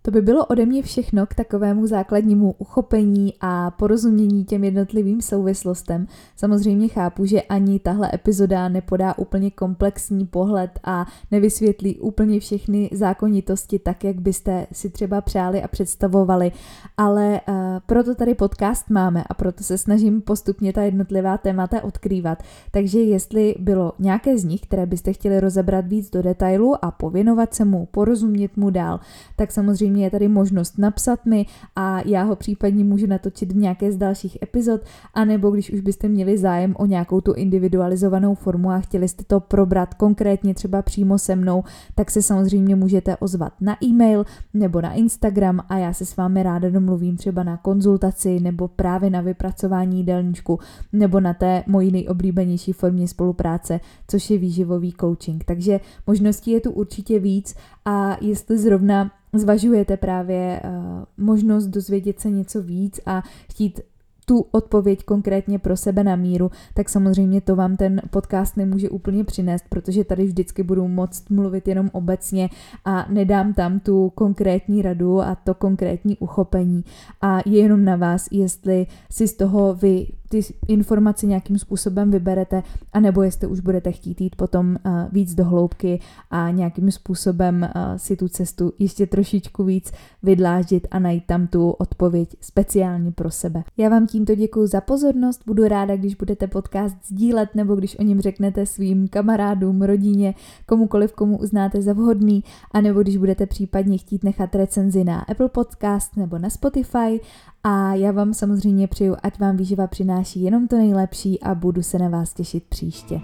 To 0.07 0.13
by 0.13 0.23
bylo 0.23 0.47
ode 0.47 0.67
mě 0.67 0.83
všechno 0.83 1.27
k 1.27 1.35
takovému 1.35 1.87
základnímu 1.87 2.55
uchopení 2.59 3.35
a 3.41 3.71
porozumění 3.71 4.45
těm 4.45 4.65
jednotlivým 4.65 5.23
souvislostem. 5.23 6.07
Samozřejmě 6.37 6.89
chápu, 6.89 7.25
že 7.25 7.43
ani 7.43 7.79
tahle 7.79 8.11
epizoda 8.15 8.69
nepodá 8.69 9.19
úplně 9.19 9.51
komplexní 9.51 10.27
pohled 10.27 10.71
a 10.85 11.07
nevysvětlí 11.31 11.97
úplně 11.99 12.41
všechny 12.41 12.91
zákonitosti 12.93 13.79
tak, 13.79 14.05
jak 14.05 14.21
byste 14.21 14.67
si 14.73 14.91
třeba 14.91 15.21
přáli 15.21 15.63
a 15.63 15.69
představovali, 15.69 16.53
ale 16.97 17.41
uh, 17.49 17.55
proto 17.87 18.15
tady 18.15 18.35
podcast 18.35 18.91
máme 18.91 19.25
a 19.29 19.35
proto 19.35 19.65
se 19.65 19.79
snažím 19.79 20.21
postupně 20.21 20.73
ta 20.73 20.83
jednotlivá 20.83 21.39
témata 21.39 21.85
odkrývat. 21.85 22.43
Takže 22.71 23.01
jestli 23.01 23.55
bylo 23.59 23.93
nějaké 23.99 24.39
z 24.39 24.45
nich, 24.45 24.61
které 24.61 24.87
byste 24.87 25.13
chtěli 25.13 25.41
rozebrat 25.41 25.87
víc 25.87 26.11
do 26.11 26.23
detailu 26.23 26.85
a 26.85 26.91
pověnovat 26.91 27.55
se 27.55 27.65
mu, 27.65 27.87
porozumět 27.87 28.57
mu 28.57 28.71
dál, 28.71 29.01
tak 29.37 29.53
samozřejmě 29.53 29.96
samozřejmě 29.97 30.07
je 30.07 30.11
tady 30.11 30.29
možnost 30.29 30.79
napsat 30.79 31.27
mi 31.27 31.47
a 31.77 32.01
já 32.05 32.23
ho 32.23 32.37
případně 32.37 32.85
můžu 32.85 33.07
natočit 33.07 33.53
v 33.53 33.57
nějaké 33.57 33.93
z 33.93 33.97
dalších 33.97 34.39
epizod, 34.43 34.81
anebo 35.15 35.51
když 35.51 35.71
už 35.71 35.81
byste 35.81 36.09
měli 36.09 36.39
zájem 36.39 36.75
o 36.79 36.87
nějakou 36.87 37.21
tu 37.21 37.33
individualizovanou 37.33 38.35
formu 38.35 38.71
a 38.71 38.81
chtěli 38.81 39.09
jste 39.09 39.25
to 39.25 39.41
probrat 39.41 39.95
konkrétně 39.95 40.55
třeba 40.55 40.83
přímo 40.83 41.19
se 41.19 41.37
mnou, 41.37 41.65
tak 41.95 42.11
se 42.11 42.23
samozřejmě 42.23 42.77
můžete 42.77 43.17
ozvat 43.17 43.53
na 43.61 43.77
e-mail 43.83 44.25
nebo 44.55 44.81
na 44.81 44.93
Instagram 44.93 45.61
a 45.69 45.79
já 45.79 45.93
se 45.93 46.07
s 46.07 46.17
vámi 46.17 46.43
ráda 46.43 46.71
domluvím 46.71 47.17
třeba 47.17 47.43
na 47.43 47.57
konzultaci 47.57 48.41
nebo 48.41 48.69
právě 48.69 49.11
na 49.11 49.21
vypracování 49.21 49.99
jídelníčku 49.99 50.59
nebo 50.93 51.21
na 51.21 51.35
té 51.35 51.65
mojí 51.67 51.91
nejoblíbenější 51.91 52.73
formě 52.73 53.09
spolupráce, 53.09 53.81
což 54.09 54.31
je 54.31 54.39
výživový 54.39 54.93
coaching. 55.01 55.45
Takže 55.45 55.81
možností 56.07 56.51
je 56.51 56.61
tu 56.61 56.71
určitě 56.71 57.19
víc 57.19 57.55
a 57.85 58.17
jestli 58.21 58.59
zrovna 58.59 59.11
zvažujete 59.33 59.97
právě 59.97 60.61
uh, 60.65 61.05
možnost 61.17 61.67
dozvědět 61.67 62.21
se 62.21 62.31
něco 62.31 62.63
víc 62.63 63.01
a 63.07 63.23
chtít 63.51 63.81
tu 64.27 64.47
odpověď 64.51 65.05
konkrétně 65.05 65.59
pro 65.59 65.77
sebe 65.77 66.05
na 66.05 66.17
míru, 66.17 66.51
tak 66.75 66.89
samozřejmě 66.89 67.41
to 67.41 67.57
vám 67.57 67.77
ten 67.77 68.03
podcast 68.11 68.57
nemůže 68.57 68.91
úplně 68.91 69.25
přinést, 69.25 69.65
protože 69.69 70.05
tady 70.05 70.25
vždycky 70.25 70.63
budu 70.63 70.89
moct 70.89 71.31
mluvit 71.31 71.69
jenom 71.69 71.91
obecně 71.93 72.49
a 72.85 73.07
nedám 73.11 73.55
tam 73.55 73.81
tu 73.81 74.11
konkrétní 74.11 74.83
radu 74.83 75.21
a 75.21 75.35
to 75.35 75.55
konkrétní 75.55 76.17
uchopení. 76.17 76.85
A 77.21 77.39
je 77.47 77.59
jenom 77.59 77.85
na 77.85 77.97
vás, 77.97 78.29
jestli 78.31 78.87
si 79.11 79.29
z 79.29 79.37
toho 79.37 79.75
vy 79.75 80.07
ty 80.29 80.41
informace 80.69 81.27
nějakým 81.27 81.59
způsobem 81.59 82.11
vyberete, 82.11 82.63
anebo 82.93 83.23
jestli 83.23 83.47
už 83.47 83.61
budete 83.61 83.93
chtít 83.93 84.21
jít 84.21 84.37
potom 84.37 84.77
uh, 84.87 84.93
víc 85.13 85.35
do 85.35 85.45
hloubky 85.45 86.01
a 86.31 86.51
nějakým 86.51 86.91
způsobem 86.91 87.63
uh, 87.63 87.97
si 87.97 88.17
tu 88.17 88.29
cestu 88.29 88.73
ještě 88.79 89.07
trošičku 89.07 89.65
víc 89.65 89.93
vydláždit 90.23 90.89
a 90.91 90.99
najít 90.99 91.27
tam 91.27 91.47
tu 91.47 91.71
odpověď 91.71 92.37
speciálně 92.41 93.13
pro 93.13 93.31
sebe. 93.31 93.65
Já 93.77 93.89
vám 93.89 94.07
tímto 94.07 94.35
děkuji 94.35 94.67
za 94.67 94.81
pozornost, 94.81 95.43
budu 95.47 95.69
ráda, 95.69 95.97
když 95.97 96.15
budete 96.15 96.47
podcast 96.47 96.97
sdílet 97.07 97.55
nebo 97.55 97.75
když 97.75 97.99
o 97.99 98.03
něm 98.03 98.21
řeknete 98.21 98.67
svým 98.67 99.09
kamarádům, 99.09 99.83
rodině, 99.83 100.35
komukoliv, 100.67 101.13
komu 101.13 101.39
uznáte 101.39 101.83
za 101.83 101.93
vhodný, 101.93 102.45
anebo 102.73 103.03
když 103.03 103.17
budete 103.17 103.47
případně 103.47 103.99
chtít 103.99 104.25
nechat 104.25 104.55
recenzi 104.55 105.05
na 105.05 105.21
Apple 105.21 105.49
Podcast 105.49 106.17
nebo 106.17 106.39
na 106.39 106.51
Spotify 106.51 107.21
a 107.69 107.95
já 107.95 108.13
vám 108.13 108.35
samozřejmě 108.35 108.89
přeju, 108.89 109.17
ať 109.23 109.41
vám 109.41 109.57
výživa 109.57 109.87
přináší 109.87 110.43
jenom 110.43 110.69
to 110.69 110.77
nejlepší 110.77 111.41
a 111.41 111.55
budu 111.55 111.83
se 111.83 111.99
na 111.99 112.09
vás 112.09 112.33
těšit 112.33 112.65
příště. 112.65 113.21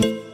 thank 0.00 0.04
you 0.04 0.25